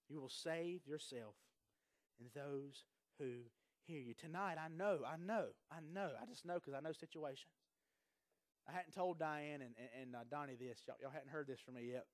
you 0.10 0.20
will 0.20 0.30
save 0.30 0.86
yourself 0.86 1.36
and 2.20 2.30
those 2.34 2.84
who 3.20 3.26
hear 3.86 4.00
you. 4.00 4.14
Tonight, 4.14 4.58
I 4.60 4.68
know, 4.68 5.00
I 5.06 5.16
know, 5.18 5.48
I 5.72 5.78
know, 5.94 6.12
I 6.22 6.26
just 6.26 6.46
know 6.46 6.56
because 6.56 6.74
I 6.74 6.82
know 6.82 6.92
situations. 6.92 7.52
I 8.68 8.72
hadn't 8.72 8.94
told 8.94 9.20
Diane 9.20 9.62
and, 9.62 9.76
and, 9.78 9.90
and 10.02 10.16
uh, 10.16 10.20
Donnie 10.30 10.56
this. 10.56 10.82
Y'all, 10.88 10.98
y'all, 11.00 11.12
hadn't 11.12 11.30
heard 11.30 11.48
this 11.48 11.60
from 11.60 11.76
me 11.76 11.92
yet. 11.92 12.06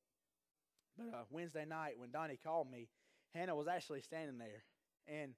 But 0.97 1.17
uh, 1.17 1.23
Wednesday 1.29 1.65
night, 1.65 1.97
when 1.97 2.11
Donnie 2.11 2.39
called 2.41 2.69
me, 2.69 2.89
Hannah 3.33 3.55
was 3.55 3.67
actually 3.67 4.01
standing 4.01 4.37
there. 4.37 4.63
And 5.07 5.33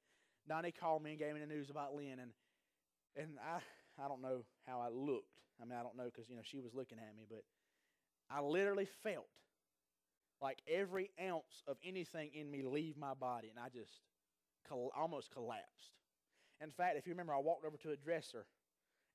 Donnie 0.48 0.72
called 0.72 1.04
me 1.04 1.12
and 1.12 1.20
gave 1.20 1.36
me 1.36 1.40
the 1.40 1.46
news 1.46 1.70
about 1.70 1.94
Lynn. 1.94 2.18
And, 2.20 2.32
and 3.16 3.38
I, 3.40 3.60
I 4.00 4.08
don't 4.08 4.22
know 4.22 4.44
how 4.68 4.80
I 4.80 4.90
looked. 4.90 5.28
I 5.62 5.66
mean, 5.66 5.78
I 5.78 5.84
don't 5.84 5.98
know 5.98 6.06
because, 6.06 6.30
you 6.30 6.36
know, 6.36 6.42
she 6.44 6.60
was 6.60 6.74
looking 6.74 6.98
at 6.98 7.16
me, 7.16 7.26
but 7.30 7.44
I 8.30 8.42
literally 8.42 8.88
felt 9.04 9.28
like 10.42 10.62
every 10.68 11.12
ounce 11.22 11.64
of 11.68 11.78
anything 11.86 12.32
in 12.34 12.50
me 12.50 12.64
leave 12.64 12.98
my 12.98 13.14
body, 13.14 13.50
and 13.50 13.60
I 13.60 13.70
just 13.70 14.02
almost 14.98 15.32
collapsed. 15.32 15.94
In 16.62 16.72
fact, 16.72 16.98
if 16.98 17.06
you 17.06 17.14
remember, 17.14 17.34
I 17.34 17.40
walked 17.40 17.66
over 17.66 17.78
to 17.78 17.92
a 17.92 17.96
dresser, 17.96 18.46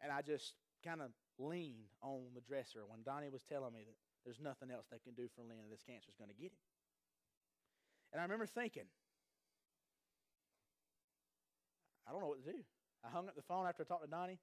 and 0.00 0.12
I 0.12 0.22
just 0.22 0.54
kind 0.84 1.02
of 1.02 1.10
leaned 1.38 1.90
on 2.02 2.22
the 2.34 2.40
dresser 2.40 2.80
when 2.86 3.02
Donnie 3.02 3.28
was 3.28 3.42
telling 3.42 3.72
me 3.72 3.80
that 3.84 3.96
there's 4.24 4.40
nothing 4.40 4.70
else 4.70 4.86
they 4.90 4.98
can 4.98 5.14
do 5.14 5.28
for 5.34 5.42
Lynn, 5.42 5.58
and 5.62 5.72
this 5.72 5.82
cancer 5.82 6.08
is 6.08 6.16
going 6.16 6.30
to 6.30 6.36
get 6.36 6.52
him. 6.52 6.62
And 8.12 8.20
I 8.20 8.24
remember 8.24 8.46
thinking, 8.46 8.86
I 12.06 12.12
don't 12.12 12.20
know 12.20 12.28
what 12.28 12.44
to 12.44 12.52
do. 12.52 12.58
I 13.04 13.10
hung 13.10 13.28
up 13.28 13.36
the 13.36 13.42
phone 13.42 13.66
after 13.66 13.82
I 13.82 13.86
talked 13.86 14.04
to 14.04 14.10
Donnie. 14.10 14.38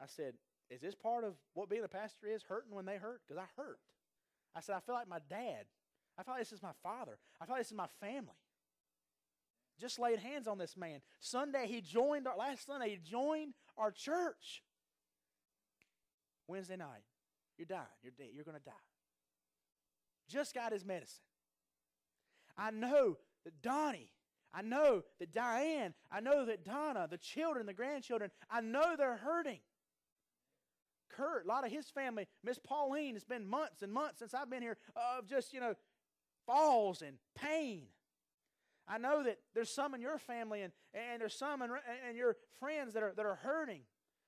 I 0.00 0.06
said, 0.06 0.34
Is 0.70 0.80
this 0.80 0.94
part 0.94 1.24
of 1.24 1.34
what 1.54 1.68
being 1.68 1.84
a 1.84 1.88
pastor 1.88 2.26
is, 2.26 2.42
hurting 2.42 2.74
when 2.74 2.86
they 2.86 2.96
hurt? 2.96 3.20
Because 3.26 3.42
I 3.42 3.60
hurt. 3.60 3.78
I 4.54 4.60
said, 4.60 4.76
I 4.76 4.80
feel 4.80 4.94
like 4.94 5.08
my 5.08 5.20
dad. 5.28 5.64
I 6.18 6.22
feel 6.22 6.34
like 6.34 6.42
this 6.42 6.52
is 6.52 6.62
my 6.62 6.72
father. 6.82 7.18
I 7.40 7.46
feel 7.46 7.54
like 7.54 7.62
this 7.62 7.70
is 7.70 7.76
my 7.76 7.88
family. 8.00 8.34
Just 9.80 10.00
laid 10.00 10.18
hands 10.18 10.48
on 10.48 10.58
this 10.58 10.76
man. 10.76 11.00
Sunday, 11.20 11.66
he 11.68 11.80
joined 11.80 12.26
our, 12.26 12.36
last 12.36 12.66
Sunday, 12.66 12.90
he 12.90 12.96
joined 12.96 13.54
our 13.76 13.92
church. 13.92 14.64
Wednesday 16.48 16.76
night, 16.76 17.04
you're 17.56 17.66
dying. 17.66 17.84
You're 18.02 18.12
dead. 18.16 18.28
You're 18.32 18.44
going 18.44 18.56
to 18.56 18.64
die. 18.64 18.72
Just 20.28 20.54
got 20.54 20.72
his 20.72 20.84
medicine. 20.84 21.22
I 22.56 22.70
know 22.72 23.18
that 23.44 23.62
Donnie 23.62 24.10
I 24.52 24.62
know 24.62 25.02
that 25.18 25.32
Diane, 25.32 25.94
I 26.10 26.20
know 26.20 26.46
that 26.46 26.64
Donna, 26.64 27.06
the 27.08 27.18
children, 27.18 27.66
the 27.66 27.74
grandchildren, 27.74 28.30
I 28.50 28.60
know 28.60 28.96
they're 28.96 29.16
hurting. 29.16 29.60
Kurt, 31.08 31.44
a 31.44 31.48
lot 31.48 31.64
of 31.64 31.72
his 31.72 31.88
family, 31.88 32.26
Miss 32.44 32.58
Pauline, 32.58 33.16
it's 33.16 33.24
been 33.24 33.46
months 33.46 33.82
and 33.82 33.92
months 33.92 34.18
since 34.20 34.34
I've 34.34 34.50
been 34.50 34.62
here 34.62 34.76
of 34.96 35.26
just, 35.26 35.52
you 35.52 35.60
know, 35.60 35.74
falls 36.46 37.02
and 37.02 37.18
pain. 37.34 37.86
I 38.86 38.98
know 38.98 39.22
that 39.22 39.38
there's 39.54 39.70
some 39.70 39.94
in 39.94 40.00
your 40.00 40.18
family 40.18 40.62
and, 40.62 40.72
and 40.94 41.20
there's 41.20 41.34
some 41.34 41.60
in, 41.62 41.70
and 42.06 42.16
your 42.16 42.36
friends 42.58 42.94
that 42.94 43.02
are, 43.02 43.12
that 43.16 43.26
are 43.26 43.36
hurting. 43.36 43.82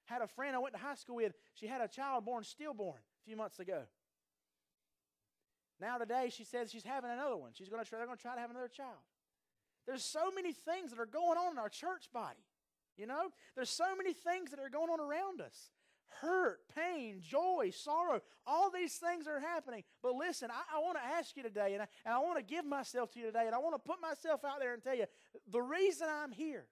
Had 0.04 0.22
a 0.22 0.26
friend 0.26 0.54
I 0.54 0.58
went 0.58 0.74
to 0.74 0.80
high 0.80 0.96
school 0.96 1.16
with, 1.16 1.32
she 1.54 1.66
had 1.66 1.80
a 1.80 1.88
child 1.88 2.24
born 2.24 2.44
stillborn 2.44 2.98
a 2.98 3.24
few 3.24 3.36
months 3.36 3.58
ago. 3.58 3.82
Now 5.80 5.96
today 5.96 6.30
she 6.30 6.44
says 6.44 6.70
she's 6.70 6.84
having 6.84 7.10
another 7.10 7.36
one. 7.36 7.52
She's 7.54 7.68
going 7.68 7.82
to 7.82 7.88
try, 7.88 7.98
they're 7.98 8.06
going 8.06 8.18
to 8.18 8.22
try 8.22 8.34
to 8.34 8.40
have 8.40 8.50
another 8.50 8.68
child. 8.68 8.98
There's 9.86 10.04
so 10.04 10.30
many 10.34 10.52
things 10.52 10.90
that 10.90 11.00
are 11.00 11.06
going 11.06 11.38
on 11.38 11.52
in 11.52 11.58
our 11.58 11.70
church 11.70 12.10
body. 12.12 12.44
You 12.98 13.06
know, 13.06 13.30
there's 13.56 13.70
so 13.70 13.96
many 13.96 14.12
things 14.12 14.50
that 14.50 14.60
are 14.60 14.68
going 14.68 14.90
on 14.90 15.00
around 15.00 15.40
us 15.40 15.70
hurt, 16.20 16.60
pain, 16.74 17.20
joy, 17.20 17.70
sorrow, 17.72 18.20
all 18.46 18.70
these 18.70 18.94
things 18.94 19.26
are 19.26 19.40
happening. 19.40 19.82
But 20.02 20.14
listen, 20.14 20.50
I, 20.50 20.76
I 20.76 20.80
want 20.80 20.98
to 20.98 21.04
ask 21.04 21.36
you 21.36 21.42
today, 21.42 21.74
and 21.74 21.82
I, 21.82 21.86
and 22.04 22.14
I 22.14 22.18
want 22.18 22.38
to 22.38 22.44
give 22.44 22.64
myself 22.64 23.12
to 23.12 23.20
you 23.20 23.26
today, 23.26 23.46
and 23.46 23.54
I 23.54 23.58
want 23.58 23.74
to 23.74 23.78
put 23.78 24.00
myself 24.00 24.44
out 24.44 24.60
there 24.60 24.74
and 24.74 24.82
tell 24.82 24.96
you 24.96 25.06
the 25.50 25.62
reason 25.62 26.08
I'm 26.10 26.32
here, 26.32 26.66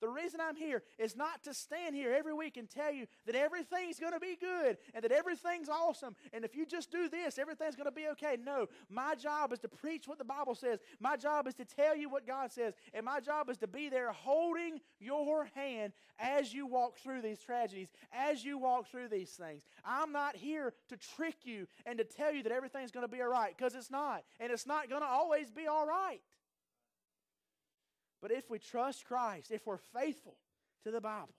The 0.00 0.08
reason 0.08 0.40
I'm 0.40 0.56
here 0.56 0.82
is 0.98 1.14
not 1.14 1.42
to 1.44 1.54
stand 1.54 1.94
here 1.94 2.12
every 2.12 2.32
week 2.32 2.56
and 2.56 2.68
tell 2.68 2.92
you 2.92 3.06
that 3.26 3.34
everything's 3.34 3.98
going 3.98 4.12
to 4.12 4.20
be 4.20 4.36
good 4.40 4.78
and 4.94 5.04
that 5.04 5.12
everything's 5.12 5.68
awesome. 5.68 6.16
And 6.32 6.44
if 6.44 6.56
you 6.56 6.64
just 6.64 6.90
do 6.90 7.08
this, 7.08 7.38
everything's 7.38 7.76
going 7.76 7.86
to 7.86 7.92
be 7.92 8.08
okay. 8.12 8.36
No, 8.42 8.66
my 8.88 9.14
job 9.14 9.52
is 9.52 9.58
to 9.60 9.68
preach 9.68 10.08
what 10.08 10.18
the 10.18 10.24
Bible 10.24 10.54
says. 10.54 10.80
My 11.00 11.16
job 11.16 11.46
is 11.46 11.54
to 11.54 11.64
tell 11.64 11.96
you 11.96 12.08
what 12.08 12.26
God 12.26 12.52
says. 12.52 12.74
And 12.94 13.04
my 13.04 13.20
job 13.20 13.50
is 13.50 13.58
to 13.58 13.66
be 13.66 13.88
there 13.88 14.12
holding 14.12 14.80
your 14.98 15.48
hand 15.54 15.92
as 16.18 16.52
you 16.52 16.66
walk 16.66 16.98
through 16.98 17.22
these 17.22 17.38
tragedies, 17.38 17.88
as 18.12 18.44
you 18.44 18.58
walk 18.58 18.88
through 18.90 19.08
these 19.08 19.30
things. 19.30 19.64
I'm 19.84 20.12
not 20.12 20.36
here 20.36 20.74
to 20.88 20.96
trick 20.96 21.36
you 21.44 21.66
and 21.86 21.98
to 21.98 22.04
tell 22.04 22.32
you 22.32 22.42
that 22.42 22.52
everything's 22.52 22.90
going 22.90 23.06
to 23.06 23.12
be 23.12 23.22
all 23.22 23.30
right 23.30 23.54
because 23.56 23.74
it's 23.74 23.90
not. 23.90 24.24
And 24.38 24.52
it's 24.52 24.66
not 24.66 24.88
going 24.88 25.02
to 25.02 25.08
always 25.08 25.50
be 25.50 25.66
all 25.66 25.86
right. 25.86 26.20
But 28.20 28.32
if 28.32 28.50
we 28.50 28.58
trust 28.58 29.04
Christ, 29.04 29.50
if 29.50 29.66
we're 29.66 29.78
faithful 29.78 30.36
to 30.84 30.90
the 30.90 31.00
Bible, 31.00 31.34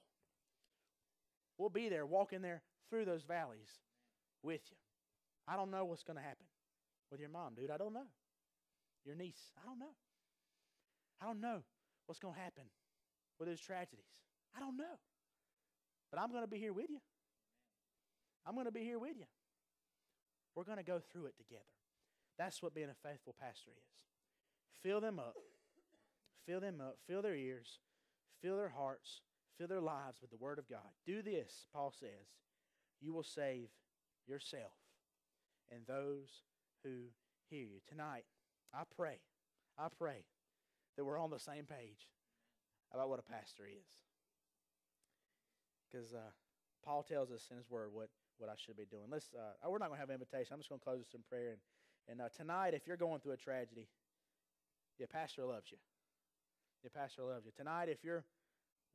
we'll 1.58 1.70
be 1.70 1.90
there 1.90 2.06
walking 2.06 2.42
there 2.42 2.62
through 2.90 3.06
those 3.06 3.24
valleys 3.24 3.70
with 4.44 4.62
you. 4.70 4.78
I 5.48 5.56
don't 5.56 5.72
know 5.72 5.86
what's 5.86 6.04
going 6.04 6.18
to 6.18 6.24
happen 6.24 6.46
with 7.12 7.20
your 7.20 7.30
mom, 7.30 7.54
dude. 7.56 7.72
I 7.72 7.78
don't 7.78 7.94
know. 7.94 8.08
Your 9.06 9.16
niece, 9.16 9.52
I 9.62 9.68
don't 9.68 9.80
know. 9.80 9.94
I 11.22 11.26
don't 11.26 11.42
know 11.42 11.62
what's 12.06 12.20
going 12.20 12.34
to 12.34 12.40
happen 12.40 12.64
with 13.40 13.48
those 13.50 13.60
tragedies. 13.60 14.06
I 14.56 14.60
don't 14.60 14.78
know. 14.78 15.00
But 16.12 16.20
I'm 16.20 16.30
going 16.32 16.44
to 16.44 16.50
be 16.50 16.58
here 16.58 16.74
with 16.74 16.90
you. 16.90 17.00
I'm 18.46 18.56
going 18.56 18.66
to 18.66 18.72
be 18.72 18.84
here 18.84 19.00
with 19.00 19.18
you. 19.18 19.26
We're 20.56 20.64
going 20.64 20.78
to 20.78 20.84
go 20.84 21.00
through 21.00 21.28
it 21.28 21.38
together. 21.38 21.64
That's 22.38 22.62
what 22.62 22.74
being 22.74 22.90
a 22.90 23.08
faithful 23.08 23.36
pastor 23.40 23.72
is. 23.72 24.00
Fill 24.84 25.00
them 25.00 25.20
up 25.20 25.36
Fill 26.46 26.60
them 26.60 26.82
up, 26.82 26.98
fill 27.08 27.22
their 27.22 27.36
ears, 27.36 27.80
fill 28.42 28.58
their 28.58 28.70
hearts, 28.70 29.22
fill 29.58 29.68
their 29.68 29.82
lives 29.82 30.22
with 30.22 30.32
the 30.32 30.38
Word 30.38 30.60
of 30.60 30.70
God. 30.70 30.90
Do 31.06 31.22
this, 31.22 31.68
Paul 31.74 31.94
says, 31.98 32.28
you 33.00 33.14
will 33.14 33.24
save 33.24 33.70
yourself 34.28 34.74
and 35.72 35.82
those 35.88 36.44
who 36.84 37.10
hear 37.50 37.64
you. 37.64 37.80
Tonight, 37.88 38.26
I 38.74 38.84
pray, 38.96 39.20
I 39.78 39.88
pray 39.98 40.26
that 40.98 41.06
we're 41.06 41.20
on 41.20 41.30
the 41.30 41.40
same 41.40 41.66
page 41.66 42.08
about 42.94 43.10
what 43.10 43.20
a 43.20 43.32
pastor 43.32 43.66
is. 43.66 43.88
Because 45.90 46.14
uh, 46.14 46.32
Paul 46.84 47.04
tells 47.04 47.32
us 47.32 47.48
in 47.52 47.58
his 47.58 47.70
word 47.70 47.90
what, 47.92 48.10
what 48.38 48.50
I 48.50 48.54
should 48.58 48.78
be 48.78 48.86
doing. 48.90 49.04
Let's, 49.12 49.30
uh, 49.34 49.70
we're 49.70 49.78
not 49.78 49.88
going 49.88 49.98
to 49.98 50.02
have 50.02 50.10
an 50.10 50.16
invitation. 50.16 50.54
I'm 50.54 50.60
just 50.60 50.70
going 50.70 50.80
to 50.80 50.84
close 50.84 51.00
this 51.00 51.14
in 51.14 51.22
prayer. 51.30 51.52
And, 51.52 51.60
and 52.08 52.22
uh, 52.22 52.30
tonight, 52.36 52.74
if 52.74 52.88
you're 52.88 52.98
going 52.98 53.20
through 53.20 53.34
a 53.34 53.38
tragedy, 53.38 53.88
your 54.98 55.08
pastor 55.08 55.46
loves 55.46 55.72
you. 55.72 55.78
The 56.84 56.90
pastor 56.90 57.24
loves 57.24 57.46
you. 57.46 57.52
Tonight, 57.56 57.90
if 57.90 58.04
you're 58.04 58.26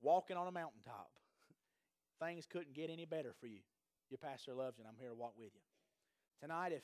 walking 0.00 0.36
on 0.36 0.46
a 0.46 0.52
mountaintop, 0.52 1.10
things 2.20 2.46
couldn't 2.46 2.74
get 2.74 2.90
any 2.90 3.04
better 3.04 3.34
for 3.38 3.46
you. 3.46 3.60
Your 4.10 4.18
pastor 4.18 4.54
loves 4.54 4.78
you, 4.78 4.84
and 4.84 4.90
I'm 4.90 4.98
here 4.98 5.08
to 5.08 5.14
walk 5.14 5.34
with 5.38 5.50
you. 5.54 5.62
Tonight, 6.40 6.72
if 6.72 6.82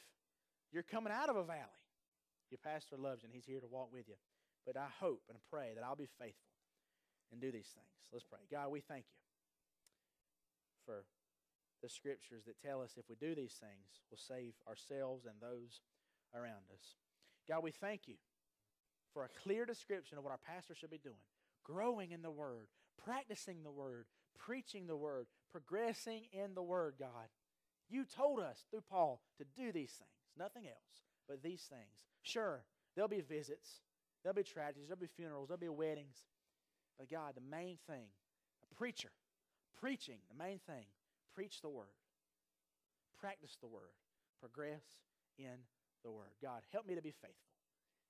you're 0.73 0.83
coming 0.83 1.13
out 1.13 1.29
of 1.29 1.37
a 1.37 1.45
valley, 1.45 1.83
your 2.51 2.59
pastor 2.63 2.97
loves 2.97 3.23
you, 3.23 3.27
and 3.29 3.35
he's 3.35 3.47
here 3.47 3.61
to 3.61 3.67
walk 3.67 3.93
with 3.93 4.09
you. 4.09 4.15
But 4.67 4.77
I 4.77 4.87
hope 5.01 5.23
and 5.29 5.39
pray 5.51 5.73
that 5.75 5.85
I'll 5.85 5.97
be 5.97 6.09
faithful 6.19 6.55
and 7.33 7.41
do 7.41 7.51
these 7.51 7.71
things. 7.75 7.95
Let's 8.13 8.25
pray. 8.25 8.41
God, 8.51 8.71
we 8.71 8.81
thank 8.81 9.07
you 9.11 9.19
for 10.87 11.05
the 11.83 11.89
scriptures 11.89 12.45
that 12.47 12.61
tell 12.63 12.81
us 12.81 12.95
if 12.97 13.09
we 13.09 13.17
do 13.17 13.35
these 13.35 13.59
things, 13.59 14.07
we'll 14.11 14.23
save 14.23 14.55
ourselves 14.69 15.27
and 15.27 15.35
those 15.41 15.83
around 16.35 16.71
us. 16.71 16.95
God, 17.49 17.63
we 17.65 17.73
thank 17.73 18.07
you 18.07 18.15
for 19.13 19.25
a 19.25 19.43
clear 19.43 19.65
description 19.65 20.19
of 20.19 20.25
what 20.25 20.31
our 20.31 20.39
pastor 20.39 20.75
should 20.75 20.91
be 20.91 20.99
doing 20.99 21.17
growing 21.65 22.11
in 22.11 22.23
the 22.23 22.31
Word, 22.31 22.67
practicing 23.05 23.63
the 23.63 23.71
Word, 23.71 24.07
preaching 24.39 24.87
the 24.87 24.97
Word, 24.97 25.27
progressing 25.51 26.23
in 26.33 26.55
the 26.55 26.63
Word, 26.63 26.95
God. 26.99 27.29
You 27.89 28.05
told 28.05 28.41
us 28.41 28.65
through 28.71 28.85
Paul 28.89 29.21
to 29.39 29.45
do 29.45 29.73
these 29.73 29.93
things, 29.93 30.11
nothing 30.39 30.67
else 30.67 31.05
but 31.29 31.43
these 31.43 31.63
things. 31.63 32.01
Sure, 32.23 32.65
there'll 32.95 33.09
be 33.09 33.21
visits, 33.21 33.81
there'll 34.23 34.35
be 34.35 34.43
tragedies, 34.43 34.89
there'll 34.89 35.01
be 35.01 35.07
funerals, 35.07 35.49
there'll 35.49 35.61
be 35.61 35.69
weddings. 35.69 36.17
But 36.99 37.11
God, 37.11 37.35
the 37.35 37.57
main 37.57 37.79
thing, 37.87 38.07
a 38.71 38.75
preacher, 38.75 39.11
preaching, 39.81 40.19
the 40.31 40.43
main 40.43 40.59
thing, 40.67 40.87
preach 41.35 41.61
the 41.61 41.69
Word, 41.69 41.95
practice 43.21 43.57
the 43.61 43.69
Word, 43.69 43.95
progress 44.41 44.83
in 45.39 45.67
the 46.03 46.11
Word. 46.11 46.33
God, 46.41 46.63
help 46.73 46.87
me 46.87 46.95
to 46.95 47.03
be 47.03 47.11
faithful. 47.11 47.52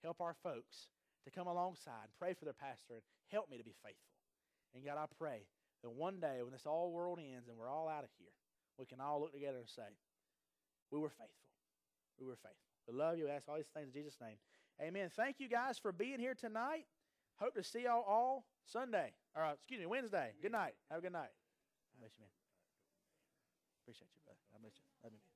Help 0.02 0.20
our 0.20 0.34
folks 0.42 0.88
to 1.24 1.30
come 1.30 1.46
alongside 1.46 2.10
and 2.10 2.18
pray 2.18 2.34
for 2.34 2.44
their 2.44 2.56
pastor 2.56 2.94
and 2.94 3.02
help 3.30 3.50
me 3.50 3.58
to 3.58 3.64
be 3.64 3.74
faithful. 3.82 4.12
And 4.74 4.84
God, 4.84 4.98
I 4.98 5.06
pray 5.18 5.46
that 5.82 5.90
one 5.90 6.18
day 6.20 6.42
when 6.42 6.52
this 6.52 6.66
all 6.66 6.90
world 6.90 7.18
ends 7.18 7.48
and 7.48 7.56
we're 7.56 7.70
all 7.70 7.88
out 7.88 8.04
of 8.04 8.10
here, 8.18 8.34
we 8.78 8.86
can 8.86 9.00
all 9.00 9.20
look 9.20 9.32
together 9.32 9.58
and 9.58 9.68
say, 9.68 9.86
We 10.90 10.98
were 10.98 11.10
faithful. 11.10 11.46
We 12.18 12.26
were 12.26 12.36
faithful. 12.36 12.72
We 12.88 12.94
love 12.94 13.18
you. 13.18 13.28
ask 13.28 13.48
all 13.48 13.56
these 13.56 13.70
things 13.74 13.88
in 13.88 13.92
Jesus' 13.92 14.18
name. 14.20 14.36
Amen. 14.80 15.10
Thank 15.14 15.36
you 15.38 15.48
guys 15.48 15.78
for 15.78 15.92
being 15.92 16.18
here 16.18 16.34
tonight. 16.34 16.86
Hope 17.36 17.54
to 17.54 17.62
see 17.62 17.84
y'all 17.84 18.04
all 18.06 18.44
Sunday. 18.66 19.12
Or 19.36 19.44
uh, 19.44 19.52
excuse 19.52 19.80
me, 19.80 19.86
Wednesday. 19.86 20.32
Good 20.42 20.52
night. 20.52 20.74
Have 20.90 20.98
a 20.98 21.02
good 21.02 21.12
night. 21.12 21.30
I 21.94 22.02
miss 22.02 22.12
you, 22.18 22.22
man. 22.22 22.30
Appreciate 23.82 24.10
you, 24.14 24.20
brother. 24.24 24.40
I 24.54 24.58
miss 24.62 24.74
you. 24.78 24.86
Love 25.02 25.12
you, 25.12 25.18
man. 25.18 25.31